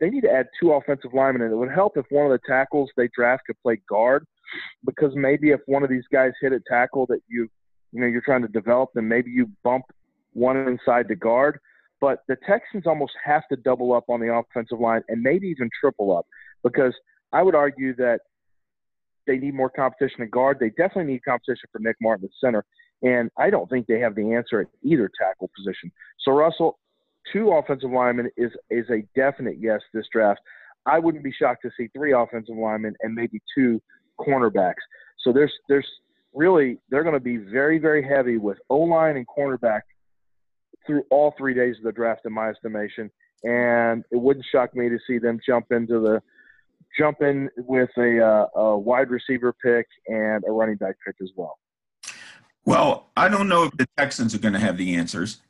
they 0.00 0.10
need 0.10 0.22
to 0.22 0.30
add 0.30 0.48
two 0.60 0.72
offensive 0.72 1.14
linemen, 1.14 1.42
and 1.42 1.52
it 1.52 1.56
would 1.56 1.70
help 1.70 1.96
if 1.96 2.06
one 2.10 2.26
of 2.26 2.32
the 2.32 2.40
tackles 2.46 2.90
they 2.96 3.08
draft 3.16 3.44
could 3.46 3.60
play 3.62 3.80
guard, 3.88 4.26
because 4.84 5.12
maybe 5.14 5.50
if 5.50 5.60
one 5.66 5.82
of 5.82 5.90
these 5.90 6.04
guys 6.12 6.32
hit 6.40 6.52
a 6.52 6.60
tackle 6.68 7.06
that 7.06 7.20
you 7.28 7.48
you 7.92 8.00
know 8.00 8.06
you're 8.06 8.22
trying 8.22 8.42
to 8.42 8.48
develop, 8.48 8.90
then 8.94 9.08
maybe 9.08 9.30
you 9.30 9.50
bump 9.62 9.84
one 10.32 10.56
inside 10.56 11.06
the 11.08 11.16
guard. 11.16 11.58
But 12.04 12.18
the 12.28 12.36
Texans 12.46 12.86
almost 12.86 13.14
have 13.24 13.48
to 13.50 13.56
double 13.56 13.94
up 13.94 14.04
on 14.10 14.20
the 14.20 14.30
offensive 14.30 14.78
line 14.78 15.00
and 15.08 15.22
maybe 15.22 15.48
even 15.48 15.70
triple 15.80 16.14
up 16.14 16.26
because 16.62 16.92
I 17.32 17.42
would 17.42 17.54
argue 17.54 17.96
that 17.96 18.20
they 19.26 19.38
need 19.38 19.54
more 19.54 19.70
competition 19.70 20.20
at 20.20 20.30
guard. 20.30 20.58
They 20.60 20.68
definitely 20.68 21.14
need 21.14 21.24
competition 21.26 21.66
for 21.72 21.78
Nick 21.78 21.96
Martin 22.02 22.26
at 22.26 22.30
center. 22.38 22.62
And 23.00 23.30
I 23.38 23.48
don't 23.48 23.70
think 23.70 23.86
they 23.86 24.00
have 24.00 24.14
the 24.16 24.34
answer 24.34 24.60
at 24.60 24.66
either 24.82 25.10
tackle 25.18 25.50
position. 25.56 25.90
So 26.20 26.32
Russell, 26.32 26.78
two 27.32 27.52
offensive 27.52 27.90
linemen 27.90 28.28
is 28.36 28.50
is 28.68 28.84
a 28.90 29.00
definite 29.18 29.56
yes 29.58 29.80
this 29.94 30.04
draft. 30.12 30.40
I 30.84 30.98
wouldn't 30.98 31.24
be 31.24 31.32
shocked 31.32 31.62
to 31.62 31.70
see 31.74 31.88
three 31.96 32.12
offensive 32.12 32.54
linemen 32.54 32.96
and 33.00 33.14
maybe 33.14 33.40
two 33.56 33.80
cornerbacks. 34.20 34.84
So 35.20 35.32
there's 35.32 35.54
there's 35.70 35.88
really 36.34 36.76
they're 36.90 37.02
going 37.02 37.14
to 37.14 37.18
be 37.18 37.38
very 37.38 37.78
very 37.78 38.06
heavy 38.06 38.36
with 38.36 38.58
O 38.68 38.76
line 38.80 39.16
and 39.16 39.26
cornerback 39.26 39.80
through 40.86 41.04
all 41.10 41.34
three 41.36 41.54
days 41.54 41.76
of 41.78 41.84
the 41.84 41.92
draft, 41.92 42.22
in 42.24 42.32
my 42.32 42.48
estimation. 42.48 43.10
And 43.42 44.04
it 44.10 44.16
wouldn't 44.16 44.46
shock 44.50 44.74
me 44.74 44.88
to 44.88 44.98
see 45.06 45.18
them 45.18 45.38
jump 45.46 45.66
into 45.70 46.00
the 46.00 46.22
jump 46.98 47.22
in 47.22 47.50
with 47.56 47.90
a, 47.98 48.20
uh, 48.20 48.60
a 48.60 48.78
wide 48.78 49.10
receiver 49.10 49.52
pick 49.52 49.86
and 50.06 50.44
a 50.46 50.52
running 50.52 50.76
back 50.76 50.94
pick 51.04 51.16
as 51.20 51.30
well. 51.36 51.58
Well, 52.64 53.10
I 53.16 53.28
don't 53.28 53.48
know 53.48 53.64
if 53.64 53.72
the 53.76 53.86
Texans 53.98 54.34
are 54.34 54.38
going 54.38 54.54
to 54.54 54.60
have 54.60 54.78
the 54.78 54.94
answers, 54.94 55.40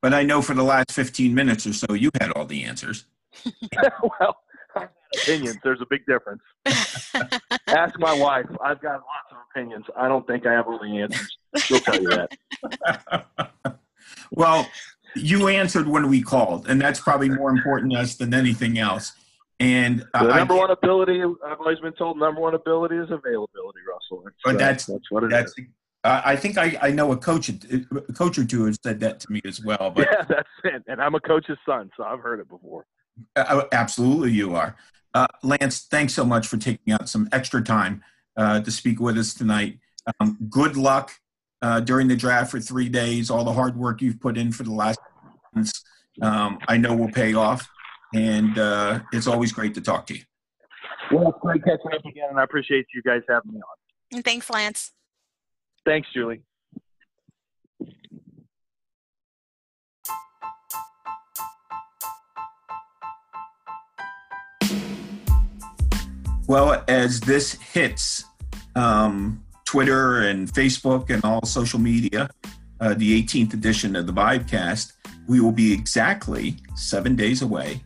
but 0.00 0.14
I 0.14 0.22
know 0.22 0.40
for 0.40 0.54
the 0.54 0.62
last 0.62 0.92
15 0.92 1.34
minutes 1.34 1.66
or 1.66 1.72
so, 1.74 1.92
you 1.92 2.10
had 2.18 2.30
all 2.32 2.46
the 2.46 2.64
answers. 2.64 3.04
well, 4.20 4.36
opinions. 5.22 5.58
There's 5.62 5.80
a 5.80 5.86
big 5.88 6.04
difference. 6.06 6.42
Ask 7.66 7.98
my 7.98 8.12
wife. 8.12 8.46
I've 8.62 8.80
got 8.80 8.94
lots 8.94 9.30
of 9.32 9.38
opinions. 9.50 9.84
I 9.96 10.08
don't 10.08 10.26
think 10.26 10.46
I 10.46 10.52
have 10.52 10.66
all 10.66 10.78
the 10.78 11.00
answers. 11.00 11.38
She'll 11.56 11.80
tell 11.80 12.00
you 12.00 12.08
that. 12.10 13.26
well, 14.30 14.68
you 15.16 15.48
answered 15.48 15.86
when 15.86 16.08
we 16.08 16.22
called, 16.22 16.68
and 16.68 16.80
that's 16.80 17.00
probably 17.00 17.28
more 17.28 17.50
important 17.50 17.92
to 17.92 17.98
us 17.98 18.16
than 18.16 18.34
anything 18.34 18.78
else. 18.78 19.12
And 19.60 20.00
the 20.12 20.34
number 20.34 20.54
I, 20.54 20.58
one 20.58 20.70
ability, 20.70 21.22
I've 21.22 21.60
always 21.60 21.78
been 21.78 21.92
told, 21.92 22.18
number 22.18 22.40
one 22.40 22.54
ability 22.54 22.96
is 22.96 23.10
availability, 23.10 23.78
Russell. 23.88 24.24
but 24.44 24.58
that's 24.58 24.86
that's 24.86 25.10
what 25.10 25.24
it 25.24 25.30
that's, 25.30 25.56
is. 25.56 25.66
Uh, 26.02 26.20
I 26.24 26.36
think 26.36 26.58
I, 26.58 26.76
I 26.82 26.90
know 26.90 27.12
a 27.12 27.16
coach 27.16 27.48
a 27.48 28.12
coach 28.12 28.36
or 28.38 28.44
two 28.44 28.66
has 28.66 28.78
said 28.82 29.00
that 29.00 29.20
to 29.20 29.32
me 29.32 29.40
as 29.46 29.64
well. 29.64 29.92
But 29.94 30.08
yeah, 30.10 30.24
that's 30.28 30.48
it. 30.64 30.82
And 30.88 31.00
I'm 31.00 31.14
a 31.14 31.20
coach's 31.20 31.56
son, 31.64 31.90
so 31.96 32.02
I've 32.02 32.20
heard 32.20 32.40
it 32.40 32.48
before. 32.48 32.84
Uh, 33.36 33.62
absolutely, 33.72 34.32
you 34.32 34.54
are. 34.54 34.76
Uh, 35.14 35.28
Lance, 35.44 35.86
thanks 35.88 36.12
so 36.12 36.24
much 36.24 36.48
for 36.48 36.56
taking 36.56 36.92
out 36.92 37.08
some 37.08 37.28
extra 37.30 37.62
time 37.62 38.02
uh, 38.36 38.60
to 38.60 38.70
speak 38.70 38.98
with 38.98 39.16
us 39.16 39.32
tonight. 39.32 39.78
Um, 40.20 40.36
good 40.50 40.76
luck 40.76 41.12
uh, 41.64 41.80
during 41.80 42.06
the 42.08 42.16
draft 42.16 42.50
for 42.50 42.60
three 42.60 42.90
days. 42.90 43.30
All 43.30 43.42
the 43.42 43.52
hard 43.52 43.74
work 43.74 44.02
you've 44.02 44.20
put 44.20 44.36
in 44.36 44.52
for 44.52 44.64
the 44.64 44.72
last 44.72 45.00
months, 45.54 45.82
um, 46.20 46.58
I 46.68 46.76
know 46.76 46.94
will 46.94 47.10
pay 47.10 47.32
off. 47.32 47.66
And 48.12 48.58
uh, 48.58 49.00
it's 49.12 49.26
always 49.26 49.50
great 49.50 49.72
to 49.74 49.80
talk 49.80 50.06
to 50.08 50.14
you. 50.14 50.22
Well, 51.10 51.30
it's 51.30 51.38
great 51.40 51.64
catching 51.64 51.92
up 51.94 52.04
again, 52.04 52.28
and 52.28 52.38
I 52.38 52.44
appreciate 52.44 52.86
you 52.94 53.00
guys 53.02 53.22
having 53.28 53.54
me 53.54 53.60
on. 54.12 54.22
Thanks, 54.22 54.50
Lance. 54.50 54.92
Thanks, 55.86 56.06
Julie. 56.12 56.42
Well, 66.46 66.84
as 66.88 67.20
this 67.20 67.54
hits 67.54 68.24
um, 68.76 69.43
Twitter 69.74 70.28
and 70.28 70.46
Facebook 70.52 71.10
and 71.10 71.24
all 71.24 71.44
social 71.44 71.80
media, 71.80 72.30
uh, 72.78 72.94
the 72.94 73.20
18th 73.20 73.54
edition 73.54 73.96
of 73.96 74.06
the 74.06 74.12
Vibecast, 74.12 74.92
we 75.26 75.40
will 75.40 75.50
be 75.50 75.72
exactly 75.72 76.54
seven 76.76 77.16
days 77.16 77.42
away 77.42 77.82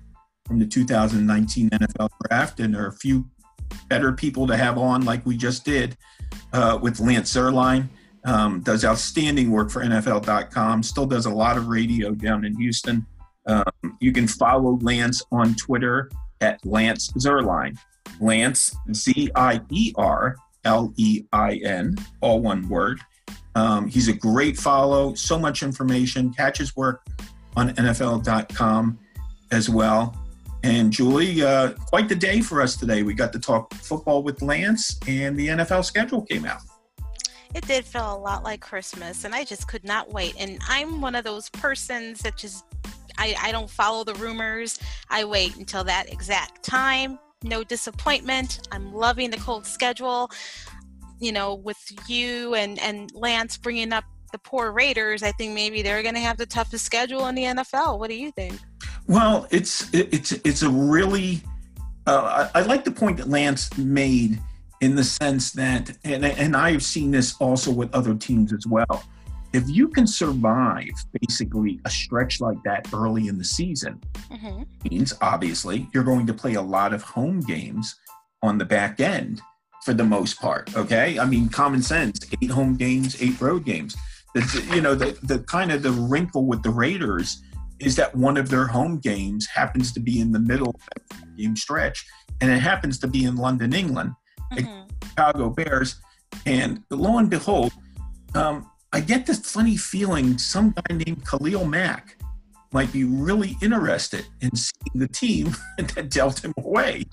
from 0.46 0.58
the 0.58 0.66
2019 0.66 1.70
NFL 1.70 2.10
Draft, 2.28 2.60
and 2.60 2.74
there 2.74 2.84
are 2.84 2.88
a 2.88 2.92
few 2.92 3.24
better 3.88 4.12
people 4.12 4.46
to 4.48 4.54
have 4.54 4.76
on, 4.76 5.06
like 5.06 5.24
we 5.24 5.34
just 5.34 5.64
did 5.64 5.96
uh, 6.52 6.78
with 6.82 7.00
Lance 7.00 7.32
Zierlein. 7.32 7.88
Um, 8.26 8.60
does 8.60 8.84
outstanding 8.84 9.50
work 9.50 9.70
for 9.70 9.82
NFL.com. 9.82 10.82
Still 10.82 11.06
does 11.06 11.24
a 11.24 11.30
lot 11.30 11.56
of 11.56 11.68
radio 11.68 12.10
down 12.10 12.44
in 12.44 12.54
Houston. 12.60 13.06
Um, 13.46 13.96
you 13.98 14.12
can 14.12 14.28
follow 14.28 14.78
Lance 14.82 15.22
on 15.32 15.54
Twitter 15.54 16.10
at 16.42 16.60
Lance 16.66 17.10
Zierlein. 17.12 17.78
Lance, 18.20 18.76
Z 18.92 19.30
I 19.34 19.62
E 19.70 19.94
R 19.96 20.36
L 20.68 20.92
E 20.96 21.24
I 21.32 21.54
N, 21.64 21.96
all 22.20 22.40
one 22.40 22.68
word. 22.68 23.00
Um, 23.54 23.88
he's 23.88 24.08
a 24.08 24.12
great 24.12 24.56
follow, 24.56 25.14
so 25.14 25.38
much 25.38 25.62
information. 25.62 26.32
Catch 26.32 26.58
his 26.58 26.76
work 26.76 27.04
on 27.56 27.70
NFL.com 27.70 28.98
as 29.50 29.70
well. 29.70 30.14
And 30.62 30.92
Julie, 30.92 31.42
uh, 31.42 31.72
quite 31.86 32.08
the 32.08 32.14
day 32.14 32.42
for 32.42 32.60
us 32.60 32.76
today. 32.76 33.02
We 33.02 33.14
got 33.14 33.32
to 33.32 33.38
talk 33.38 33.72
football 33.74 34.22
with 34.22 34.42
Lance, 34.42 35.00
and 35.08 35.36
the 35.36 35.48
NFL 35.48 35.84
schedule 35.86 36.22
came 36.22 36.44
out. 36.44 36.60
It 37.54 37.66
did 37.66 37.86
feel 37.86 38.14
a 38.14 38.18
lot 38.18 38.44
like 38.44 38.60
Christmas, 38.60 39.24
and 39.24 39.34
I 39.34 39.44
just 39.44 39.68
could 39.68 39.84
not 39.84 40.12
wait. 40.12 40.34
And 40.38 40.58
I'm 40.68 41.00
one 41.00 41.14
of 41.14 41.24
those 41.24 41.48
persons 41.48 42.20
that 42.20 42.36
just 42.36 42.64
I, 43.16 43.34
I 43.40 43.52
don't 43.52 43.70
follow 43.70 44.04
the 44.04 44.14
rumors. 44.16 44.78
I 45.08 45.24
wait 45.24 45.56
until 45.56 45.82
that 45.84 46.12
exact 46.12 46.62
time 46.62 47.18
no 47.42 47.64
disappointment. 47.64 48.66
I'm 48.72 48.92
loving 48.92 49.30
the 49.30 49.36
cold 49.38 49.66
schedule. 49.66 50.30
You 51.20 51.32
know, 51.32 51.54
with 51.54 51.78
you 52.08 52.54
and 52.54 52.78
and 52.78 53.12
Lance 53.14 53.56
bringing 53.56 53.92
up 53.92 54.04
the 54.32 54.38
poor 54.38 54.72
Raiders, 54.72 55.22
I 55.22 55.32
think 55.32 55.54
maybe 55.54 55.82
they're 55.82 56.02
going 56.02 56.14
to 56.14 56.20
have 56.20 56.36
the 56.36 56.46
toughest 56.46 56.84
schedule 56.84 57.26
in 57.26 57.34
the 57.34 57.44
NFL. 57.44 57.98
What 57.98 58.10
do 58.10 58.16
you 58.16 58.30
think? 58.32 58.58
Well, 59.06 59.46
it's 59.50 59.92
it's 59.92 60.32
it's 60.32 60.62
a 60.62 60.70
really 60.70 61.42
uh, 62.06 62.48
I, 62.54 62.60
I, 62.60 62.62
like 62.62 62.84
the 62.84 62.90
point 62.90 63.18
that 63.18 63.28
Lance 63.28 63.76
made 63.76 64.40
in 64.80 64.94
the 64.94 65.04
sense 65.04 65.52
that, 65.52 65.96
and 66.04 66.24
and 66.24 66.56
I've 66.56 66.82
seen 66.82 67.10
this 67.10 67.36
also 67.38 67.70
with 67.70 67.94
other 67.94 68.14
teams 68.14 68.52
as 68.52 68.66
well. 68.66 69.02
If 69.52 69.68
you 69.68 69.88
can 69.88 70.06
survive 70.06 70.90
basically 71.20 71.80
a 71.84 71.90
stretch 71.90 72.40
like 72.40 72.62
that 72.64 72.86
early 72.92 73.28
in 73.28 73.38
the 73.38 73.44
season, 73.44 74.00
mm-hmm. 74.30 74.62
means 74.90 75.14
obviously 75.22 75.88
you're 75.94 76.04
going 76.04 76.26
to 76.26 76.34
play 76.34 76.54
a 76.54 76.62
lot 76.62 76.92
of 76.92 77.02
home 77.02 77.40
games 77.40 77.94
on 78.42 78.58
the 78.58 78.64
back 78.64 79.00
end 79.00 79.40
for 79.84 79.94
the 79.94 80.04
most 80.04 80.38
part. 80.40 80.76
Okay, 80.76 81.18
I 81.18 81.24
mean 81.24 81.48
common 81.48 81.82
sense: 81.82 82.18
eight 82.42 82.50
home 82.50 82.76
games, 82.76 83.20
eight 83.22 83.40
road 83.40 83.64
games. 83.64 83.96
The, 84.34 84.70
you 84.74 84.82
know 84.82 84.94
the 84.94 85.18
the 85.22 85.38
kind 85.40 85.72
of 85.72 85.82
the 85.82 85.92
wrinkle 85.92 86.46
with 86.46 86.62
the 86.62 86.70
Raiders 86.70 87.42
is 87.80 87.96
that 87.96 88.14
one 88.14 88.36
of 88.36 88.48
their 88.48 88.66
home 88.66 88.98
games 88.98 89.46
happens 89.46 89.92
to 89.92 90.00
be 90.00 90.20
in 90.20 90.32
the 90.32 90.40
middle 90.40 90.70
of 90.70 91.18
the 91.20 91.42
game 91.42 91.56
stretch, 91.56 92.04
and 92.40 92.50
it 92.50 92.58
happens 92.58 92.98
to 92.98 93.06
be 93.06 93.24
in 93.24 93.36
London, 93.36 93.72
England, 93.72 94.12
mm-hmm. 94.52 94.88
Chicago 95.08 95.50
Bears. 95.50 95.96
And 96.44 96.82
lo 96.90 97.18
and 97.18 97.30
behold, 97.30 97.72
um, 98.34 98.70
I 98.92 99.00
get 99.00 99.26
this 99.26 99.38
funny 99.38 99.76
feeling 99.76 100.38
some 100.38 100.70
guy 100.70 100.94
named 100.94 101.26
Khalil 101.26 101.66
Mack 101.66 102.16
might 102.72 102.90
be 102.92 103.04
really 103.04 103.56
interested 103.60 104.26
in 104.40 104.54
seeing 104.56 104.94
the 104.94 105.08
team 105.08 105.54
that 105.78 106.10
dealt 106.10 106.44
him 106.44 106.54
away 106.58 107.04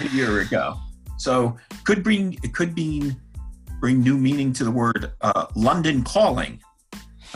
a 0.00 0.08
year 0.08 0.40
ago. 0.40 0.76
So 1.18 1.56
could 1.84 2.02
bring 2.02 2.34
it 2.42 2.52
could 2.54 2.74
be 2.74 3.12
bring 3.80 4.00
new 4.00 4.16
meaning 4.16 4.52
to 4.54 4.64
the 4.64 4.70
word 4.70 5.12
uh, 5.20 5.46
London 5.54 6.02
calling. 6.02 6.60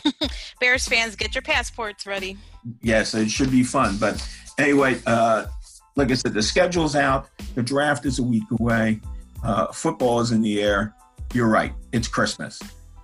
Bears 0.61 0.87
fans, 0.89 1.15
get 1.15 1.35
your 1.35 1.43
passports 1.43 2.07
ready. 2.07 2.37
Yes, 2.83 3.15
it 3.15 3.31
should 3.31 3.51
be 3.51 3.63
fun. 3.63 3.97
But 3.99 4.27
anyway, 4.59 5.01
uh, 5.07 5.47
like 5.95 6.11
I 6.11 6.15
said, 6.15 6.35
the 6.35 6.43
schedule's 6.43 6.97
out. 6.97 7.29
The 7.55 7.63
draft 7.63 8.05
is 8.05 8.19
a 8.19 8.23
week 8.23 8.45
away. 8.59 9.01
Uh, 9.45 9.73
football 9.73 10.21
is 10.21 10.33
in 10.33 10.43
the 10.43 10.61
air. 10.61 10.95
You're 11.33 11.49
right. 11.49 11.73
It's 11.93 12.09
Christmas. 12.09 12.61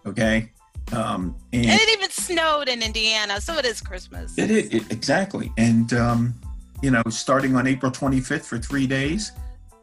Okay. 0.06 0.50
Um, 0.92 1.36
and, 1.52 1.66
and, 1.66 1.80
it 1.80 1.88
even 1.90 2.10
snowed 2.10 2.68
in 2.68 2.82
Indiana, 2.82 3.40
so 3.40 3.56
it 3.56 3.64
is 3.64 3.80
Christmas. 3.80 4.36
It 4.36 4.50
is 4.50 4.74
it, 4.74 4.92
exactly. 4.92 5.52
And 5.56 5.92
um, 5.94 6.34
you 6.82 6.90
know, 6.90 7.02
starting 7.08 7.56
on 7.56 7.66
April 7.66 7.90
25th 7.90 8.44
for 8.44 8.58
three 8.58 8.86
days, 8.86 9.32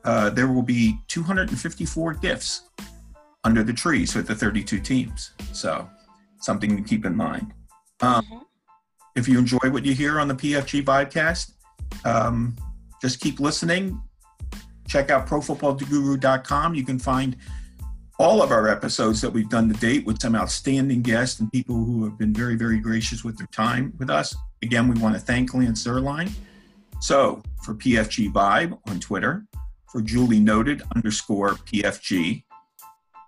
uh, 0.03 0.29
there 0.29 0.47
will 0.47 0.61
be 0.61 0.97
254 1.07 2.13
gifts 2.15 2.63
under 3.43 3.63
the 3.63 3.73
trees 3.73 4.15
with 4.15 4.27
the 4.27 4.35
32 4.35 4.79
teams. 4.79 5.31
So 5.53 5.89
something 6.41 6.75
to 6.75 6.83
keep 6.83 7.05
in 7.05 7.15
mind. 7.15 7.53
Um, 8.01 8.23
mm-hmm. 8.25 8.37
If 9.15 9.27
you 9.27 9.39
enjoy 9.39 9.69
what 9.69 9.85
you 9.85 9.93
hear 9.93 10.19
on 10.19 10.27
the 10.27 10.35
PFG 10.35 10.83
podcast, 10.83 11.53
um, 12.05 12.55
just 13.01 13.19
keep 13.19 13.39
listening. 13.39 14.01
Check 14.87 15.09
out 15.09 15.27
profootballguru.com. 15.27 16.75
You 16.75 16.85
can 16.85 16.99
find 16.99 17.35
all 18.19 18.43
of 18.43 18.51
our 18.51 18.67
episodes 18.67 19.21
that 19.21 19.31
we've 19.31 19.49
done 19.49 19.69
to 19.69 19.79
date 19.79 20.05
with 20.05 20.21
some 20.21 20.35
outstanding 20.35 21.01
guests 21.01 21.39
and 21.39 21.49
people 21.53 21.75
who 21.75 22.03
have 22.03 22.17
been 22.17 22.33
very, 22.33 22.55
very 22.55 22.77
gracious 22.77 23.23
with 23.23 23.37
their 23.37 23.47
time 23.47 23.93
with 23.97 24.09
us. 24.09 24.35
Again, 24.61 24.89
we 24.89 24.99
want 24.99 25.15
to 25.15 25.21
thank 25.21 25.53
Lance 25.53 25.85
Zierlein. 25.85 26.29
So 26.99 27.41
for 27.63 27.73
PFG 27.73 28.33
Vibe 28.33 28.77
on 28.89 28.99
Twitter, 28.99 29.45
for 29.89 30.01
Julie 30.01 30.41
Noted 30.41 30.83
underscore 30.93 31.51
PFG 31.51 32.43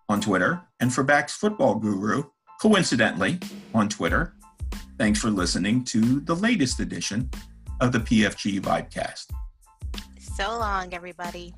on 0.10 0.20
Twitter, 0.20 0.62
and 0.82 0.94
for 0.94 1.04
Bax 1.04 1.38
Football 1.38 1.76
Guru, 1.76 2.24
coincidentally, 2.62 3.40
on 3.74 3.88
Twitter. 3.88 4.34
Thanks 4.98 5.22
for 5.22 5.30
listening 5.30 5.86
to 5.86 6.20
the 6.20 6.36
latest 6.36 6.82
edition 6.82 7.30
of 7.80 7.94
the 7.94 8.00
PFG 8.00 8.60
Vibecast. 8.60 9.28
So 10.20 10.50
long, 10.50 10.94
everybody. 10.94 11.54